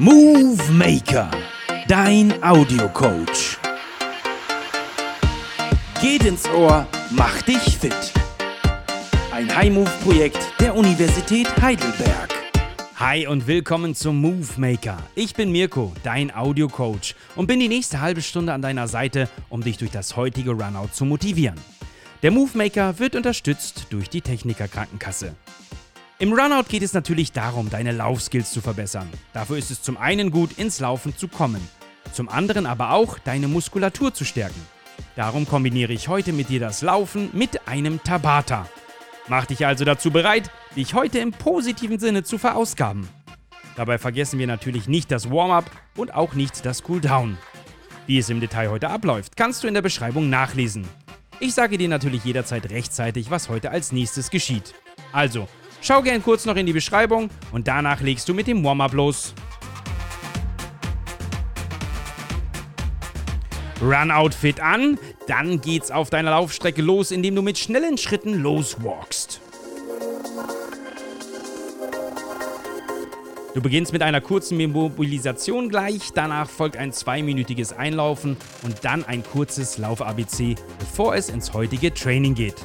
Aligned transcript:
Movie 0.00 0.70
Maker, 0.70 1.28
dein 1.88 2.32
Audiocoach. 2.40 3.58
Geht 6.00 6.24
ins 6.24 6.48
Ohr, 6.50 6.86
mach 7.10 7.42
dich 7.42 7.76
fit. 7.76 8.12
Ein 9.32 9.52
High-Move-Projekt 9.52 10.38
der 10.60 10.76
Universität 10.76 11.48
Heidelberg. 11.60 12.32
Hi 12.94 13.26
und 13.26 13.48
willkommen 13.48 13.96
zum 13.96 14.20
Move 14.20 14.46
Maker. 14.56 14.98
Ich 15.16 15.34
bin 15.34 15.50
Mirko, 15.50 15.92
dein 16.04 16.32
Audiocoach 16.32 17.16
und 17.34 17.48
bin 17.48 17.58
die 17.58 17.66
nächste 17.66 18.00
halbe 18.00 18.22
Stunde 18.22 18.52
an 18.52 18.62
deiner 18.62 18.86
Seite, 18.86 19.28
um 19.48 19.64
dich 19.64 19.78
durch 19.78 19.90
das 19.90 20.14
heutige 20.14 20.52
Runout 20.52 20.90
zu 20.92 21.06
motivieren. 21.06 21.58
Der 22.22 22.30
Move 22.30 22.56
Maker 22.56 23.00
wird 23.00 23.16
unterstützt 23.16 23.88
durch 23.90 24.08
die 24.08 24.20
Techniker 24.20 24.68
Krankenkasse. 24.68 25.34
Im 26.20 26.32
Runout 26.32 26.64
geht 26.68 26.82
es 26.82 26.94
natürlich 26.94 27.30
darum, 27.30 27.70
deine 27.70 27.92
Laufskills 27.92 28.50
zu 28.50 28.60
verbessern. 28.60 29.08
Dafür 29.32 29.56
ist 29.56 29.70
es 29.70 29.82
zum 29.82 29.96
einen 29.96 30.32
gut, 30.32 30.58
ins 30.58 30.80
Laufen 30.80 31.16
zu 31.16 31.28
kommen, 31.28 31.60
zum 32.12 32.28
anderen 32.28 32.66
aber 32.66 32.90
auch, 32.90 33.20
deine 33.20 33.46
Muskulatur 33.46 34.12
zu 34.12 34.24
stärken. 34.24 34.60
Darum 35.14 35.46
kombiniere 35.46 35.92
ich 35.92 36.08
heute 36.08 36.32
mit 36.32 36.48
dir 36.48 36.58
das 36.58 36.82
Laufen 36.82 37.30
mit 37.34 37.68
einem 37.68 38.02
Tabata. 38.02 38.68
Mach 39.28 39.46
dich 39.46 39.64
also 39.64 39.84
dazu 39.84 40.10
bereit, 40.10 40.50
dich 40.74 40.92
heute 40.92 41.20
im 41.20 41.30
positiven 41.30 42.00
Sinne 42.00 42.24
zu 42.24 42.36
verausgaben. 42.36 43.08
Dabei 43.76 43.96
vergessen 43.96 44.40
wir 44.40 44.48
natürlich 44.48 44.88
nicht 44.88 45.12
das 45.12 45.30
Warm-up 45.30 45.70
und 45.96 46.14
auch 46.14 46.34
nicht 46.34 46.66
das 46.66 46.82
Cooldown. 46.82 47.38
Wie 48.08 48.18
es 48.18 48.28
im 48.28 48.40
Detail 48.40 48.70
heute 48.70 48.90
abläuft, 48.90 49.36
kannst 49.36 49.62
du 49.62 49.68
in 49.68 49.74
der 49.74 49.82
Beschreibung 49.82 50.28
nachlesen. 50.28 50.84
Ich 51.38 51.54
sage 51.54 51.78
dir 51.78 51.88
natürlich 51.88 52.24
jederzeit 52.24 52.68
rechtzeitig, 52.70 53.30
was 53.30 53.48
heute 53.48 53.70
als 53.70 53.92
nächstes 53.92 54.30
geschieht. 54.30 54.74
Also, 55.12 55.46
Schau 55.80 56.02
gern 56.02 56.22
kurz 56.22 56.44
noch 56.44 56.56
in 56.56 56.66
die 56.66 56.72
Beschreibung 56.72 57.30
und 57.52 57.68
danach 57.68 58.00
legst 58.00 58.28
du 58.28 58.34
mit 58.34 58.46
dem 58.46 58.64
Warm-up 58.64 58.92
los. 58.92 59.34
Run-Outfit 63.80 64.60
an, 64.60 64.98
dann 65.28 65.60
geht's 65.60 65.90
auf 65.90 66.10
deiner 66.10 66.30
Laufstrecke 66.30 66.82
los, 66.82 67.12
indem 67.12 67.36
du 67.36 67.42
mit 67.42 67.58
schnellen 67.58 67.96
Schritten 67.96 68.34
loswalkst. 68.34 69.40
Du 73.54 73.62
beginnst 73.62 73.92
mit 73.92 74.02
einer 74.02 74.20
kurzen 74.20 74.56
Mobilisation 74.70 75.68
gleich, 75.68 76.10
danach 76.14 76.48
folgt 76.48 76.76
ein 76.76 76.92
zweiminütiges 76.92 77.72
Einlaufen 77.72 78.36
und 78.62 78.84
dann 78.84 79.04
ein 79.04 79.22
kurzes 79.24 79.78
Lauf-ABC, 79.78 80.54
bevor 80.78 81.14
es 81.14 81.28
ins 81.28 81.54
heutige 81.54 81.94
Training 81.94 82.34
geht. 82.34 82.56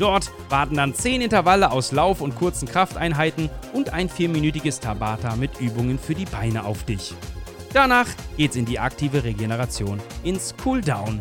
Dort 0.00 0.32
warten 0.48 0.76
dann 0.76 0.94
10 0.94 1.20
Intervalle 1.20 1.70
aus 1.70 1.92
Lauf- 1.92 2.22
und 2.22 2.34
kurzen 2.34 2.66
Krafteinheiten 2.66 3.50
und 3.74 3.92
ein 3.92 4.08
vierminütiges 4.08 4.80
Tabata 4.80 5.36
mit 5.36 5.60
Übungen 5.60 5.98
für 5.98 6.14
die 6.14 6.24
Beine 6.24 6.64
auf 6.64 6.84
dich. 6.84 7.12
Danach 7.74 8.06
geht's 8.38 8.56
in 8.56 8.64
die 8.64 8.78
aktive 8.78 9.24
Regeneration, 9.24 10.00
ins 10.22 10.54
Cooldown. 10.64 11.20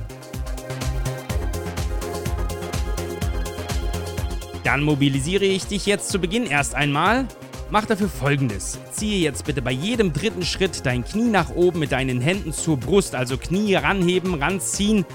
Dann 4.63 4.81
mobilisiere 4.83 5.43
ich 5.43 5.66
dich 5.67 5.86
jetzt 5.86 6.08
zu 6.08 6.19
Beginn 6.19 6.45
erst 6.45 6.73
einmal. 6.73 7.27
Mach 7.71 7.86
dafür 7.86 8.08
folgendes. 8.08 8.80
Ziehe 8.93 9.19
jetzt 9.19 9.43
bitte 9.43 9.61
bei 9.61 9.71
jedem 9.71 10.14
dritten 10.14 10.43
Schritt 10.43 10.86
dein 10.86 11.03
Knie 11.03 11.30
nach 11.30 11.49
oben 11.49 11.80
mit 11.80 11.91
deinen 11.91 12.21
Händen 12.21 12.53
zur 12.53 12.77
Brust, 12.77 13.14
also 13.14 13.38
Knie 13.38 13.75
ranheben, 13.75 14.36
ranziehen 14.36 15.05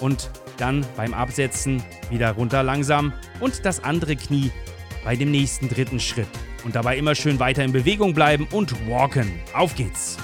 und 0.00 0.30
dann 0.60 0.84
beim 0.96 1.14
Absetzen 1.14 1.82
wieder 2.10 2.32
runter 2.32 2.62
langsam 2.62 3.12
und 3.40 3.64
das 3.64 3.82
andere 3.82 4.16
Knie 4.16 4.50
bei 5.04 5.16
dem 5.16 5.30
nächsten 5.30 5.68
dritten 5.68 6.00
Schritt. 6.00 6.28
Und 6.64 6.74
dabei 6.74 6.98
immer 6.98 7.14
schön 7.14 7.38
weiter 7.38 7.64
in 7.64 7.72
Bewegung 7.72 8.14
bleiben 8.14 8.46
und 8.52 8.72
walken. 8.88 9.32
Auf 9.54 9.74
geht's! 9.74 10.18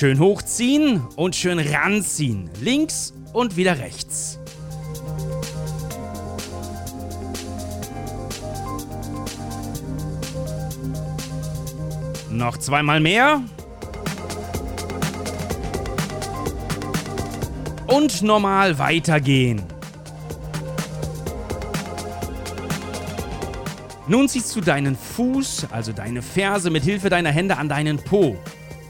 Schön 0.00 0.18
hochziehen 0.18 1.06
und 1.16 1.36
schön 1.36 1.58
ranziehen. 1.58 2.48
Links 2.62 3.12
und 3.34 3.58
wieder 3.58 3.78
rechts. 3.78 4.29
Noch 12.40 12.56
zweimal 12.56 13.00
mehr. 13.00 13.42
Und 17.86 18.22
normal 18.22 18.78
weitergehen. 18.78 19.62
Nun 24.08 24.26
ziehst 24.26 24.56
du 24.56 24.62
deinen 24.62 24.96
Fuß, 24.96 25.66
also 25.70 25.92
deine 25.92 26.22
Ferse, 26.22 26.70
mit 26.70 26.82
Hilfe 26.82 27.10
deiner 27.10 27.30
Hände 27.30 27.58
an 27.58 27.68
deinen 27.68 28.02
Po. 28.02 28.38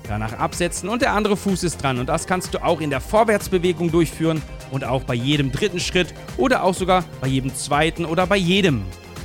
Danach 0.06 0.34
absetzen 0.34 0.88
und 0.88 1.02
der 1.02 1.12
andere 1.12 1.36
Fuß 1.36 1.64
ist 1.64 1.82
dran. 1.82 1.98
Und 1.98 2.08
das 2.08 2.28
kannst 2.28 2.54
du 2.54 2.62
auch 2.62 2.80
in 2.80 2.90
der 2.90 3.00
Vorwärtsbewegung 3.00 3.90
durchführen 3.90 4.42
und 4.70 4.84
auch 4.84 5.02
bei 5.02 5.14
jedem 5.14 5.50
dritten 5.50 5.80
Schritt 5.80 6.14
oder 6.36 6.62
auch 6.62 6.74
sogar 6.74 7.02
bei 7.20 7.26
jedem 7.26 7.52
zweiten 7.56 8.04
oder 8.04 8.28
bei 8.28 8.36
jedem. 8.36 8.84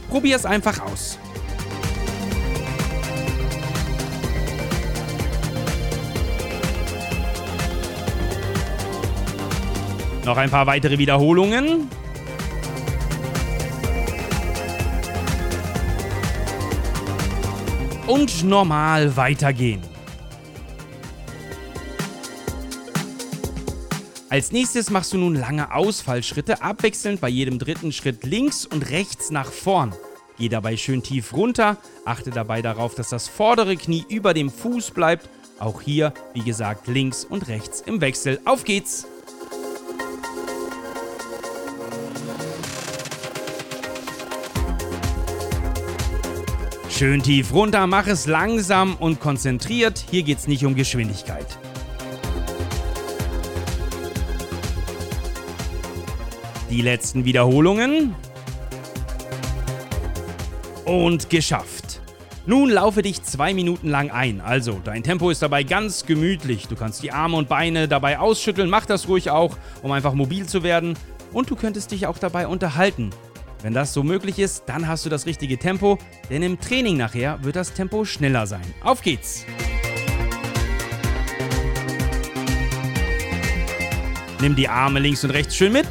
Probier 0.10 0.36
es 0.36 0.48
einfach 0.48 0.80
aus. 0.80 1.20
Noch 10.26 10.38
ein 10.38 10.50
paar 10.50 10.66
weitere 10.66 10.98
Wiederholungen. 10.98 11.88
Und 18.08 18.44
normal 18.44 19.16
weitergehen. 19.16 19.82
Als 24.30 24.52
nächstes 24.52 24.90
machst 24.90 25.14
du 25.14 25.20
nun 25.20 25.36
lange 25.36 25.72
Ausfallschritte, 25.72 26.64
abwechselnd 26.64 27.22
bei 27.22 27.30
jedem 27.30 27.60
dritten 27.60 27.92
Schritt 27.92 28.24
links 28.24 28.66
und 28.66 28.90
rechts 28.90 29.30
nach 29.30 29.52
vorn. 29.52 29.94
Geh 30.40 30.50
dabei 30.50 30.76
schön 30.76 31.04
tief 31.04 31.34
runter, 31.34 31.78
achte 32.04 32.32
dabei 32.32 32.64
darauf, 32.64 32.96
dass 32.96 33.10
das 33.10 33.28
vordere 33.28 33.78
Knie 33.78 34.04
über 34.10 34.34
dem 34.34 34.50
Fuß 34.50 34.90
bleibt. 34.90 35.30
Auch 35.60 35.82
hier, 35.82 36.14
wie 36.34 36.42
gesagt, 36.42 36.88
links 36.88 37.24
und 37.26 37.48
rechts 37.48 37.82
im 37.82 38.02
Wechsel. 38.02 38.42
Auf 38.44 38.64
geht's! 38.64 39.08
Schön 46.98 47.22
tief 47.22 47.52
runter, 47.52 47.88
mach 47.88 48.08
es 48.08 48.26
langsam 48.26 48.96
und 48.96 49.20
konzentriert. 49.20 50.06
Hier 50.10 50.24
geht 50.24 50.38
es 50.38 50.48
nicht 50.48 50.66
um 50.66 50.76
Geschwindigkeit. 50.76 51.46
Die 56.70 56.82
letzten 56.82 57.26
Wiederholungen. 57.26 58.16
Und 60.86 61.30
geschafft. 61.30 62.00
Nun 62.46 62.70
laufe 62.70 63.02
dich 63.02 63.22
zwei 63.24 63.54
Minuten 63.54 63.90
lang 63.90 64.10
ein. 64.10 64.40
Also, 64.40 64.80
dein 64.82 65.04
Tempo 65.04 65.30
ist 65.30 65.42
dabei 65.42 65.64
ganz 65.64 66.06
gemütlich. 66.06 66.70
Du 66.70 66.78
kannst 66.78 67.04
die 67.04 67.12
Arme 67.12 67.36
und 67.36 67.50
Beine 67.50 67.90
dabei 67.90 68.20
ausschütteln. 68.20 68.70
Mach 68.70 68.86
das 68.86 69.10
ruhig 69.10 69.30
auch, 69.30 69.58
um 69.84 69.92
einfach 69.92 70.14
mobil 70.14 70.46
zu 70.46 70.64
werden. 70.64 70.98
Und 71.34 71.50
du 71.50 71.58
könntest 71.58 71.92
dich 71.92 72.08
auch 72.08 72.20
dabei 72.20 72.48
unterhalten. 72.48 73.10
Wenn 73.66 73.74
das 73.74 73.96
so 73.96 74.04
möglich 74.04 74.38
ist, 74.38 74.66
dann 74.68 74.88
hast 74.88 75.08
du 75.08 75.10
das 75.10 75.26
richtige 75.26 75.58
Tempo, 75.58 75.98
denn 76.30 76.44
im 76.44 76.60
Training 76.60 76.98
nachher 76.98 77.44
wird 77.44 77.56
das 77.56 77.74
Tempo 77.74 78.06
schneller 78.06 78.46
sein. 78.46 78.62
Auf 78.84 79.02
geht's! 79.02 79.44
Nimm 84.40 84.56
die 84.56 84.70
Arme 84.70 85.00
links 85.00 85.24
und 85.24 85.32
rechts 85.32 85.56
schön 85.56 85.74
mit. 85.74 85.88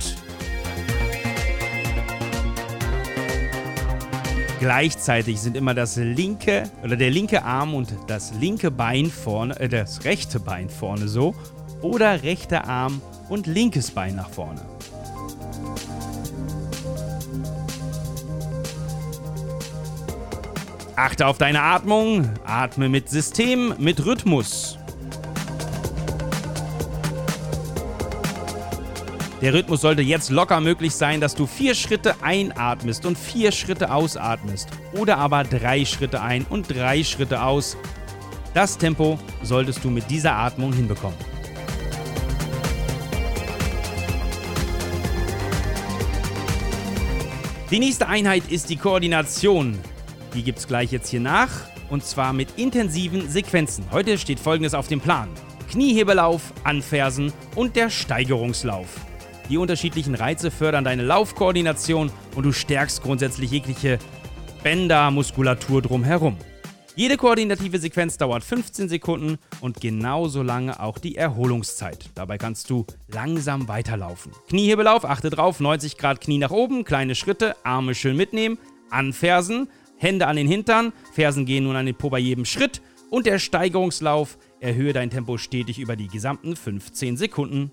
Gleichzeitig 4.60 5.40
sind 5.40 5.56
immer 5.56 5.74
das 5.74 5.96
linke 5.96 6.70
oder 6.84 6.94
der 6.94 7.10
linke 7.10 7.42
Arm 7.42 7.74
und 7.74 7.92
das 8.06 8.34
linke 8.34 8.70
Bein 8.70 9.10
vorne, 9.10 9.58
äh, 9.58 9.68
das 9.68 10.04
rechte 10.04 10.38
Bein 10.38 10.70
vorne 10.70 11.08
so 11.08 11.34
oder 11.82 12.22
rechter 12.22 12.68
Arm 12.68 13.02
und 13.28 13.48
linkes 13.48 13.90
Bein 13.90 14.14
nach 14.14 14.30
vorne. 14.30 14.73
Achte 20.96 21.26
auf 21.26 21.38
deine 21.38 21.60
Atmung, 21.60 22.30
atme 22.44 22.88
mit 22.88 23.08
System, 23.08 23.74
mit 23.78 24.06
Rhythmus. 24.06 24.78
Der 29.40 29.52
Rhythmus 29.52 29.80
sollte 29.80 30.02
jetzt 30.02 30.30
locker 30.30 30.60
möglich 30.60 30.94
sein, 30.94 31.20
dass 31.20 31.34
du 31.34 31.46
vier 31.46 31.74
Schritte 31.74 32.14
einatmest 32.22 33.06
und 33.06 33.18
vier 33.18 33.50
Schritte 33.50 33.92
ausatmest. 33.92 34.68
Oder 34.92 35.18
aber 35.18 35.42
drei 35.42 35.84
Schritte 35.84 36.22
ein 36.22 36.46
und 36.48 36.70
drei 36.70 37.02
Schritte 37.02 37.42
aus. 37.42 37.76
Das 38.54 38.78
Tempo 38.78 39.18
solltest 39.42 39.82
du 39.82 39.90
mit 39.90 40.08
dieser 40.08 40.36
Atmung 40.36 40.72
hinbekommen. 40.72 41.18
Die 47.72 47.80
nächste 47.80 48.06
Einheit 48.06 48.44
ist 48.48 48.70
die 48.70 48.76
Koordination. 48.76 49.80
Die 50.34 50.42
gibt 50.42 50.58
es 50.58 50.66
gleich 50.66 50.90
jetzt 50.90 51.08
hier 51.08 51.20
nach 51.20 51.50
und 51.90 52.04
zwar 52.04 52.32
mit 52.32 52.58
intensiven 52.58 53.28
Sequenzen. 53.28 53.84
Heute 53.92 54.18
steht 54.18 54.40
folgendes 54.40 54.74
auf 54.74 54.88
dem 54.88 55.00
Plan. 55.00 55.28
Kniehebelauf, 55.70 56.52
Anfersen 56.64 57.32
und 57.54 57.76
der 57.76 57.88
Steigerungslauf. 57.88 58.88
Die 59.48 59.58
unterschiedlichen 59.58 60.14
Reize 60.14 60.50
fördern 60.50 60.84
deine 60.84 61.02
Laufkoordination 61.02 62.10
und 62.34 62.44
du 62.44 62.52
stärkst 62.52 63.02
grundsätzlich 63.02 63.50
jegliche 63.50 63.98
Bänder, 64.62 65.10
Muskulatur 65.10 65.82
drumherum. 65.82 66.36
Jede 66.96 67.16
koordinative 67.16 67.78
Sequenz 67.78 68.16
dauert 68.18 68.44
15 68.44 68.88
Sekunden 68.88 69.38
und 69.60 69.80
genauso 69.80 70.42
lange 70.42 70.80
auch 70.80 70.98
die 70.98 71.16
Erholungszeit. 71.16 72.08
Dabei 72.14 72.38
kannst 72.38 72.70
du 72.70 72.86
langsam 73.08 73.66
weiterlaufen. 73.66 74.32
Kniehebelauf, 74.48 75.04
achte 75.04 75.28
drauf, 75.28 75.60
90 75.60 75.98
Grad 75.98 76.20
Knie 76.20 76.38
nach 76.38 76.52
oben, 76.52 76.84
kleine 76.84 77.16
Schritte, 77.16 77.56
Arme 77.64 77.94
schön 77.96 78.16
mitnehmen, 78.16 78.58
anfersen, 78.90 79.68
Hände 80.04 80.26
an 80.26 80.36
den 80.36 80.46
Hintern, 80.46 80.92
Fersen 81.14 81.46
gehen 81.46 81.64
nun 81.64 81.76
an 81.76 81.86
den 81.86 81.94
Po 81.94 82.10
bei 82.10 82.18
jedem 82.18 82.44
Schritt 82.44 82.82
und 83.08 83.24
der 83.24 83.38
Steigerungslauf, 83.38 84.36
erhöhe 84.60 84.92
dein 84.92 85.08
Tempo 85.08 85.38
stetig 85.38 85.78
über 85.78 85.96
die 85.96 86.08
gesamten 86.08 86.56
15 86.56 87.16
Sekunden. 87.16 87.72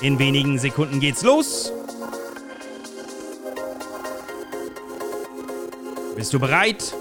In 0.00 0.18
wenigen 0.18 0.58
Sekunden 0.58 1.00
geht's 1.00 1.22
los. 1.22 1.70
Bist 6.16 6.32
du 6.32 6.38
bereit? 6.38 6.94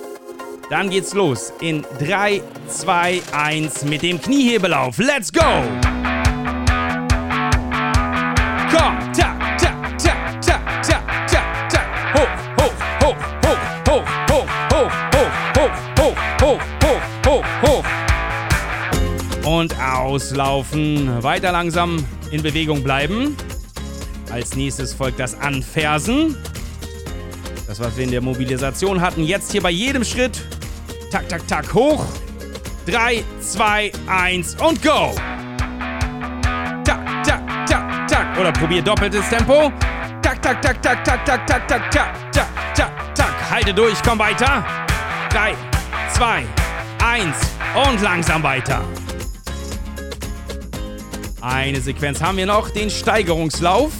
Dann 0.69 0.89
geht's 0.89 1.13
los 1.13 1.53
in 1.61 1.85
3, 1.99 2.41
2, 2.67 3.21
1 3.31 3.85
mit 3.85 4.01
dem 4.01 4.21
Kniehebelauf. 4.21 4.97
Let's 4.97 5.31
go! 5.31 5.92
Auslaufen. 20.13 21.23
Weiter 21.23 21.51
langsam 21.51 22.05
in 22.29 22.43
Bewegung 22.43 22.83
bleiben. 22.83 23.35
Als 24.31 24.55
nächstes 24.55 24.93
folgt 24.93 25.19
das 25.19 25.39
Anfersen. 25.39 26.37
Das, 27.67 27.79
was 27.79 27.97
wir 27.97 28.03
in 28.03 28.11
der 28.11 28.21
Mobilisation 28.21 29.01
hatten, 29.01 29.23
jetzt 29.23 29.51
hier 29.51 29.61
bei 29.61 29.71
jedem 29.71 30.03
Schritt. 30.03 30.41
Tak, 31.11 31.27
tak, 31.29 31.47
tak, 31.47 31.73
hoch. 31.73 32.05
3, 32.85 33.23
2, 33.41 33.91
1 34.07 34.61
und 34.61 34.83
go. 34.83 35.15
Tak, 36.83 37.23
tak, 37.23 37.67
tak, 37.67 38.07
tak. 38.07 38.39
Oder 38.39 38.51
probier 38.51 38.83
doppeltes 38.83 39.27
Tempo. 39.29 39.71
Tak, 40.21 40.41
tak, 40.41 40.61
tak, 40.61 40.81
tak, 40.81 41.03
tak, 41.03 41.25
tak, 41.25 41.47
tak, 41.47 41.67
tak, 41.67 41.91
tak, 41.91 42.31
tak, 42.31 42.75
tak, 42.75 43.15
tak. 43.15 43.49
Halte 43.49 43.73
durch, 43.73 43.97
komm 44.03 44.19
weiter. 44.19 44.63
3, 45.31 45.55
2, 46.13 46.43
1 46.99 47.35
und 47.87 48.01
langsam 48.01 48.43
weiter. 48.43 48.83
Eine 51.43 51.81
Sequenz 51.81 52.21
haben 52.21 52.37
wir 52.37 52.45
noch, 52.45 52.69
den 52.69 52.89
Steigerungslauf. 52.89 53.91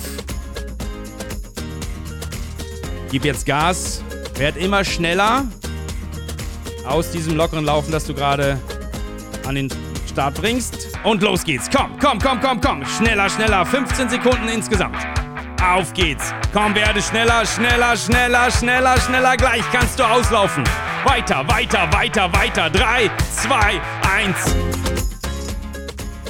Gib 3.12 3.26
jetzt 3.26 3.46
Gas, 3.46 4.02
werd 4.38 4.56
immer 4.56 4.86
schneller 4.86 5.44
aus 6.88 7.12
diesem 7.12 7.36
lockeren 7.36 7.66
Laufen, 7.66 7.92
das 7.92 8.06
du 8.06 8.14
gerade 8.14 8.58
an 9.46 9.56
den 9.56 9.70
Start 10.10 10.36
bringst. 10.36 10.88
Und 11.04 11.22
los 11.22 11.44
geht's. 11.44 11.70
Komm, 11.70 12.00
komm, 12.00 12.18
komm, 12.18 12.40
komm, 12.40 12.62
komm. 12.62 12.86
Schneller, 12.86 13.30
schneller. 13.30 13.66
15 13.66 14.08
Sekunden 14.08 14.48
insgesamt. 14.48 14.96
Auf 15.62 15.94
geht's. 15.94 16.34
Komm, 16.54 16.74
werde 16.76 17.02
schneller, 17.02 17.46
schneller, 17.46 17.98
schneller, 17.98 18.52
schneller, 18.52 18.98
schneller. 19.02 19.36
Gleich 19.36 19.64
kannst 19.74 20.00
du 20.00 20.04
auslaufen. 20.04 20.64
Weiter, 21.04 21.46
weiter, 21.50 21.92
weiter, 21.92 22.32
weiter. 22.32 22.70
3, 22.70 23.12
2, 23.36 23.82
1. 24.16 24.83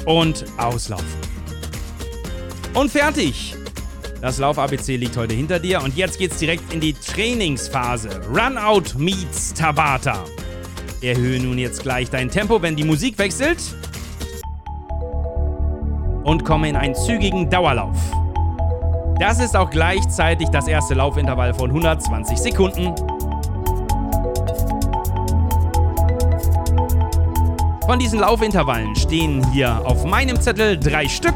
Und 0.06 0.44
auslaufen. 0.58 1.06
Und 2.74 2.90
fertig. 2.90 3.54
Das 4.20 4.38
Lauf-ABC 4.38 4.96
liegt 4.96 5.16
heute 5.16 5.34
hinter 5.34 5.58
dir 5.58 5.82
und 5.82 5.96
jetzt 5.96 6.18
geht's 6.18 6.38
direkt 6.38 6.72
in 6.72 6.80
die 6.80 6.94
Trainingsphase. 6.94 8.08
Runout 8.28 8.98
meets 8.98 9.52
Tabata. 9.54 10.24
Erhöhe 11.02 11.40
nun 11.40 11.58
jetzt 11.58 11.82
gleich 11.82 12.08
dein 12.10 12.30
Tempo, 12.30 12.60
wenn 12.62 12.76
die 12.76 12.84
Musik 12.84 13.18
wechselt. 13.18 13.58
Und 16.24 16.44
komme 16.44 16.68
in 16.70 16.76
einen 16.76 16.94
zügigen 16.94 17.50
Dauerlauf. 17.50 17.96
Das 19.20 19.40
ist 19.40 19.54
auch 19.54 19.70
gleichzeitig 19.70 20.48
das 20.48 20.66
erste 20.66 20.94
Laufintervall 20.94 21.54
von 21.54 21.70
120 21.70 22.38
Sekunden. 22.38 22.94
Von 27.86 27.98
diesen 27.98 28.20
Laufintervallen 28.20 28.96
stehen 28.96 29.46
hier 29.52 29.82
auf 29.84 30.04
meinem 30.06 30.40
Zettel 30.40 30.78
drei 30.78 31.06
Stück 31.06 31.34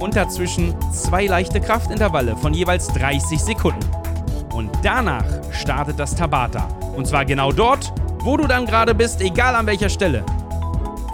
und 0.00 0.16
dazwischen 0.16 0.74
zwei 0.90 1.26
leichte 1.26 1.60
Kraftintervalle 1.60 2.34
von 2.34 2.54
jeweils 2.54 2.86
30 2.88 3.38
Sekunden. 3.38 3.84
Und 4.54 4.70
danach 4.82 5.26
startet 5.52 5.98
das 5.98 6.14
Tabata. 6.16 6.66
Und 6.96 7.06
zwar 7.06 7.26
genau 7.26 7.52
dort, 7.52 7.92
wo 8.20 8.38
du 8.38 8.46
dann 8.46 8.64
gerade 8.64 8.94
bist, 8.94 9.20
egal 9.20 9.54
an 9.54 9.66
welcher 9.66 9.90
Stelle. 9.90 10.24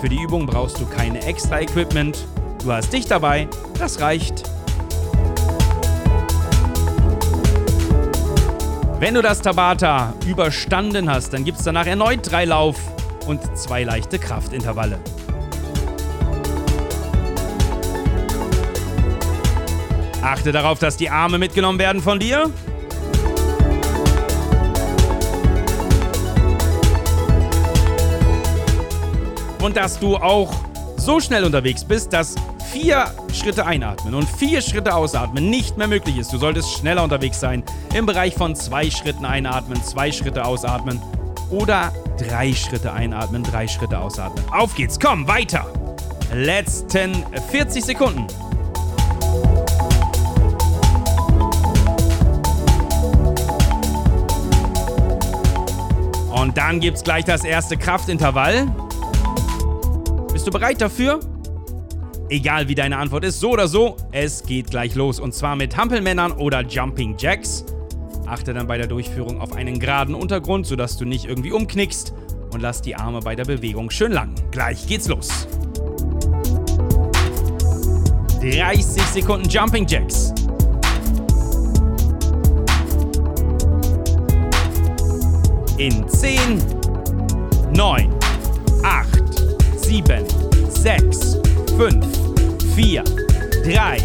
Für 0.00 0.08
die 0.08 0.22
Übung 0.22 0.46
brauchst 0.46 0.78
du 0.78 0.86
keine 0.86 1.24
extra 1.26 1.60
Equipment. 1.60 2.24
Du 2.62 2.70
hast 2.72 2.92
dich 2.92 3.06
dabei, 3.06 3.48
das 3.80 4.00
reicht. 4.00 4.44
Wenn 9.00 9.14
du 9.14 9.22
das 9.22 9.40
Tabata 9.42 10.14
überstanden 10.24 11.10
hast, 11.10 11.32
dann 11.32 11.44
gibt 11.44 11.58
es 11.58 11.64
danach 11.64 11.86
erneut 11.86 12.30
drei 12.30 12.44
Lauf- 12.44 12.92
und 13.26 13.40
zwei 13.56 13.84
leichte 13.84 14.18
Kraftintervalle. 14.18 14.98
Achte 20.22 20.52
darauf, 20.52 20.78
dass 20.78 20.96
die 20.96 21.10
Arme 21.10 21.38
mitgenommen 21.38 21.78
werden 21.78 22.00
von 22.00 22.20
dir. 22.20 22.50
Und 29.60 29.76
dass 29.76 29.98
du 29.98 30.16
auch 30.16 30.52
so 30.96 31.20
schnell 31.20 31.44
unterwegs 31.44 31.84
bist, 31.84 32.12
dass 32.12 32.36
vier 32.72 33.06
Schritte 33.32 33.66
einatmen 33.66 34.14
und 34.14 34.28
vier 34.28 34.62
Schritte 34.62 34.94
ausatmen 34.94 35.50
nicht 35.50 35.76
mehr 35.76 35.88
möglich 35.88 36.16
ist. 36.18 36.32
Du 36.32 36.38
solltest 36.38 36.72
schneller 36.72 37.02
unterwegs 37.02 37.38
sein. 37.38 37.62
Im 37.94 38.06
Bereich 38.06 38.34
von 38.34 38.54
zwei 38.54 38.90
Schritten 38.90 39.24
einatmen, 39.24 39.82
zwei 39.82 40.10
Schritte 40.12 40.44
ausatmen 40.44 41.00
oder 41.52 41.92
drei 42.18 42.52
Schritte 42.52 42.92
einatmen, 42.92 43.42
drei 43.42 43.68
Schritte 43.68 43.98
ausatmen. 43.98 44.44
Auf 44.50 44.74
geht's, 44.74 44.98
komm, 44.98 45.28
weiter. 45.28 45.66
Letzten 46.34 47.24
40 47.50 47.84
Sekunden. 47.84 48.26
Und 56.32 56.56
dann 56.56 56.80
gibt's 56.80 57.04
gleich 57.04 57.24
das 57.24 57.44
erste 57.44 57.76
Kraftintervall. 57.76 58.66
Bist 60.32 60.46
du 60.46 60.50
bereit 60.50 60.80
dafür? 60.80 61.20
Egal 62.30 62.66
wie 62.66 62.74
deine 62.74 62.96
Antwort 62.96 63.24
ist, 63.24 63.38
so 63.38 63.50
oder 63.50 63.68
so, 63.68 63.96
es 64.10 64.42
geht 64.42 64.70
gleich 64.70 64.94
los. 64.94 65.20
Und 65.20 65.34
zwar 65.34 65.54
mit 65.54 65.76
Hampelmännern 65.76 66.32
oder 66.32 66.62
Jumping 66.62 67.14
Jacks. 67.18 67.64
Achte 68.26 68.54
dann 68.54 68.66
bei 68.66 68.78
der 68.78 68.86
Durchführung 68.86 69.40
auf 69.40 69.52
einen 69.52 69.78
geraden 69.78 70.14
Untergrund, 70.14 70.66
sodass 70.66 70.96
du 70.96 71.04
nicht 71.04 71.24
irgendwie 71.26 71.52
umknickst. 71.52 72.14
Und 72.52 72.60
lass 72.60 72.82
die 72.82 72.94
Arme 72.96 73.20
bei 73.20 73.34
der 73.34 73.44
Bewegung 73.44 73.90
schön 73.90 74.12
lang. 74.12 74.34
Gleich 74.50 74.86
geht's 74.86 75.08
los. 75.08 75.46
30 78.42 79.02
Sekunden 79.02 79.48
Jumping 79.48 79.86
Jacks. 79.86 80.34
In 85.78 86.08
10, 86.08 86.62
9, 87.74 88.14
8, 88.82 89.08
7, 89.76 90.24
6, 90.68 91.38
5, 91.76 92.06
4, 92.74 93.04
3, 93.64 93.98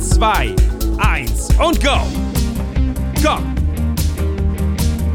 2, 0.00 0.54
1 0.98 1.48
und 1.58 1.82
go! 1.82 2.25
Komm! 3.24 3.54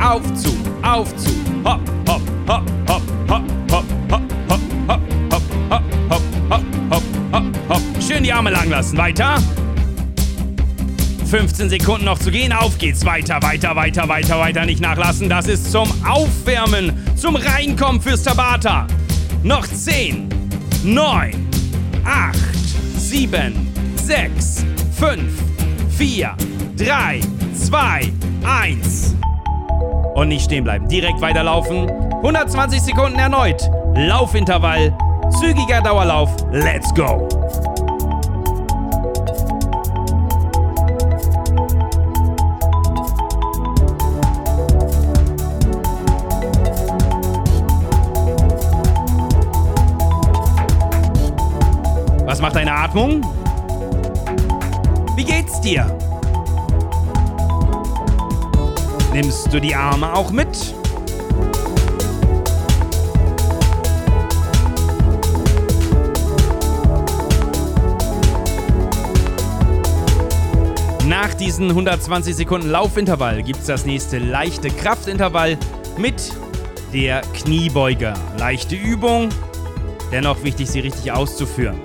Auf 0.02 0.22
zu, 0.34 0.50
auf 0.82 1.16
zu, 1.16 1.30
hopp, 1.64 1.80
hopp, 2.08 2.22
hopp, 2.48 2.64
hopp, 2.88 3.02
hopp, 3.28 3.44
hopp, 3.70 3.84
hopp, 4.10 4.24
hopp, 4.50 4.62
hopp, 4.90 4.90
hopp, 4.90 5.02
hopp, 5.30 5.44
hopp, 5.70 6.24
hopp, 6.50 6.64
hopp, 6.90 7.04
hopp, 7.32 7.44
hopp. 7.70 7.82
Schön 8.02 8.24
die 8.24 8.34
Arme 8.34 8.50
lang 8.50 8.70
lassen, 8.70 8.98
weiter. 8.98 9.36
15 11.32 11.70
Sekunden 11.70 12.06
noch 12.06 12.20
zu 12.20 12.30
gehen. 12.30 12.52
Auf 12.52 12.78
geht's. 12.78 13.06
Weiter, 13.06 13.42
weiter, 13.42 13.74
weiter, 13.76 14.10
weiter, 14.10 14.38
weiter. 14.38 14.66
Nicht 14.66 14.82
nachlassen. 14.82 15.30
Das 15.30 15.48
ist 15.48 15.72
zum 15.72 15.90
Aufwärmen, 16.06 16.92
zum 17.16 17.38
Reinkommen 17.38 18.02
fürs 18.02 18.24
Tabata. 18.24 18.86
Noch 19.42 19.66
10, 19.66 20.28
9, 20.84 21.48
8, 22.04 22.36
7, 22.98 23.54
6, 23.96 24.66
5, 25.00 25.22
4, 25.98 26.36
3, 26.78 27.22
2, 27.54 28.12
1. 28.44 29.16
Und 30.16 30.28
nicht 30.28 30.46
stehen 30.46 30.64
bleiben, 30.64 30.88
direkt 30.88 31.22
weiterlaufen. 31.22 31.90
120 31.90 32.82
Sekunden 32.82 33.20
erneut. 33.20 33.70
Laufintervall, 33.96 34.96
zügiger 35.40 35.82
Dauerlauf. 35.82 36.30
Let's 36.52 36.94
go! 36.94 37.28
Was 52.26 52.40
macht 52.40 52.56
deine 52.56 52.74
Atmung? 52.74 53.22
Wie 55.16 55.24
geht's 55.24 55.60
dir? 55.62 55.98
Nimmst 59.14 59.52
du 59.52 59.60
die 59.60 59.76
Arme 59.76 60.14
auch 60.14 60.32
mit? 60.32 60.48
Nach 71.06 71.34
diesen 71.34 71.68
120 71.68 72.34
Sekunden 72.34 72.70
Laufintervall 72.70 73.44
gibt 73.44 73.60
es 73.60 73.66
das 73.66 73.86
nächste 73.86 74.18
leichte 74.18 74.70
Kraftintervall 74.70 75.58
mit 75.98 76.32
der 76.94 77.20
Kniebeuge. 77.34 78.14
Leichte 78.38 78.78
Übung, 78.78 79.28
dennoch 80.14 80.42
wichtig, 80.42 80.70
sie 80.70 80.80
richtig 80.80 81.12
auszuführen. 81.12 81.82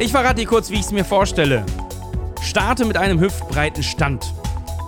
Ich 0.00 0.12
verrate 0.12 0.36
dir 0.36 0.46
kurz, 0.46 0.70
wie 0.70 0.74
ich 0.74 0.82
es 0.82 0.92
mir 0.92 1.04
vorstelle. 1.04 1.66
Starte 2.40 2.84
mit 2.84 2.96
einem 2.96 3.18
hüftbreiten 3.18 3.82
Stand. 3.82 4.32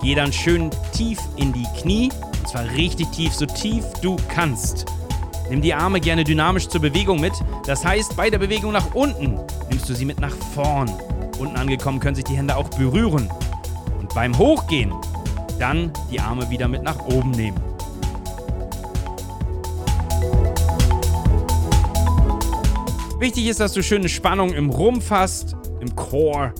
Geh 0.03 0.15
dann 0.15 0.33
schön 0.33 0.71
tief 0.93 1.19
in 1.35 1.53
die 1.53 1.67
Knie, 1.81 2.13
und 2.39 2.49
zwar 2.49 2.65
richtig 2.71 3.11
tief, 3.11 3.35
so 3.35 3.45
tief 3.45 3.85
du 4.03 4.15
kannst. 4.29 4.87
Nimm 5.51 5.63
die 5.63 5.75
Arme 5.75 5.99
gerne 5.99 6.23
dynamisch 6.23 6.69
zur 6.69 6.81
Bewegung 6.81 7.21
mit. 7.21 7.33
Das 7.67 7.85
heißt, 7.85 8.17
bei 8.17 8.31
der 8.31 8.39
Bewegung 8.39 8.71
nach 8.71 8.95
unten 8.95 9.41
nimmst 9.69 9.89
du 9.89 9.95
sie 9.95 10.05
mit 10.05 10.21
nach 10.21 10.35
vorn. 10.55 10.89
Unten 11.41 11.57
angekommen 11.57 11.99
können 11.99 12.15
sich 12.15 12.25
die 12.25 12.37
Hände 12.37 12.57
auch 12.57 12.69
berühren. 12.69 13.29
Und 13.99 14.15
beim 14.15 14.39
Hochgehen 14.39 14.95
dann 15.59 15.93
die 16.13 16.21
Arme 16.21 16.49
wieder 16.51 16.69
mit 16.69 16.85
nach 16.85 17.01
oben 17.07 17.33
nehmen. 17.33 17.61
Wichtig 23.21 23.49
ist, 23.49 23.61
dass 23.61 23.75
du 23.75 23.83
schöne 23.83 24.09
Spannung 24.09 24.55
im 24.55 24.71
Rumpf 24.71 25.11
hast, 25.11 25.55
im 25.81 25.95
Core. 25.95 26.55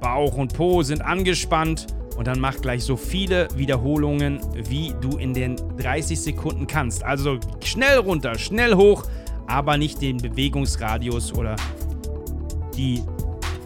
Bauch 0.00 0.36
und 0.36 0.54
Po 0.54 0.80
sind 0.84 1.02
angespannt 1.02 1.88
und 2.16 2.28
dann 2.28 2.38
mach 2.38 2.60
gleich 2.60 2.84
so 2.84 2.96
viele 2.96 3.48
Wiederholungen, 3.56 4.38
wie 4.68 4.94
du 5.00 5.18
in 5.18 5.34
den 5.34 5.56
30 5.76 6.20
Sekunden 6.20 6.68
kannst. 6.68 7.02
Also 7.02 7.40
schnell 7.64 7.98
runter, 7.98 8.38
schnell 8.38 8.76
hoch, 8.76 9.06
aber 9.48 9.76
nicht 9.76 10.00
den 10.00 10.18
Bewegungsradius 10.18 11.34
oder 11.34 11.56
die, 12.76 13.02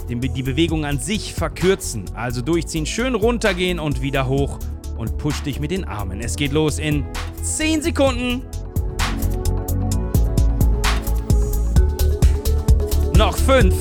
die 0.08 0.42
Bewegung 0.42 0.86
an 0.86 0.98
sich 0.98 1.34
verkürzen. 1.34 2.06
Also 2.14 2.40
durchziehen, 2.40 2.86
schön 2.86 3.14
runtergehen 3.14 3.78
und 3.78 4.00
wieder 4.00 4.26
hoch 4.26 4.58
und 4.96 5.18
push 5.18 5.42
dich 5.42 5.60
mit 5.60 5.70
den 5.70 5.84
Armen. 5.84 6.22
Es 6.22 6.36
geht 6.36 6.52
los 6.52 6.78
in 6.78 7.04
10 7.42 7.82
Sekunden. 7.82 8.42
Noch 13.16 13.36
5, 13.36 13.74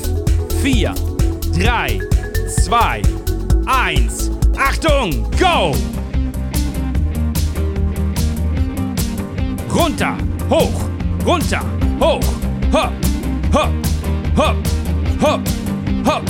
4, 0.62 0.94
3, 1.54 2.00
2, 2.64 3.02
1. 3.66 4.30
Achtung, 4.56 5.26
go! 5.38 5.72
Runter, 9.74 10.16
hoch, 10.50 10.84
runter, 11.24 11.62
hoch, 11.98 12.20
hopp, 12.72 12.92
hopp, 13.52 13.72
hopp, 14.36 14.54
hopp, 15.18 15.40
hopp, 16.04 16.22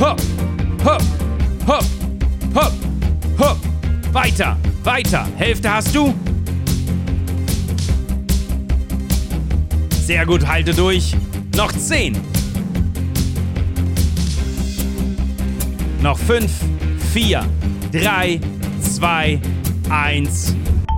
hopp, 0.00 0.20
hopp, 0.84 1.02
hopp, 1.64 1.84
hopp, 2.54 2.72
hopp. 3.38 3.56
Weiter, 4.12 4.56
weiter. 4.82 5.26
Hälfte 5.36 5.72
hast 5.72 5.94
du. 5.94 6.12
Sehr 10.04 10.26
gut, 10.26 10.46
halte 10.46 10.74
durch. 10.74 11.14
Noch 11.56 11.72
10, 11.72 12.16
Noch 16.02 16.18
5, 16.18 16.50
4, 17.12 17.44
3, 17.92 18.40
2, 18.80 19.40
1. 19.88 20.56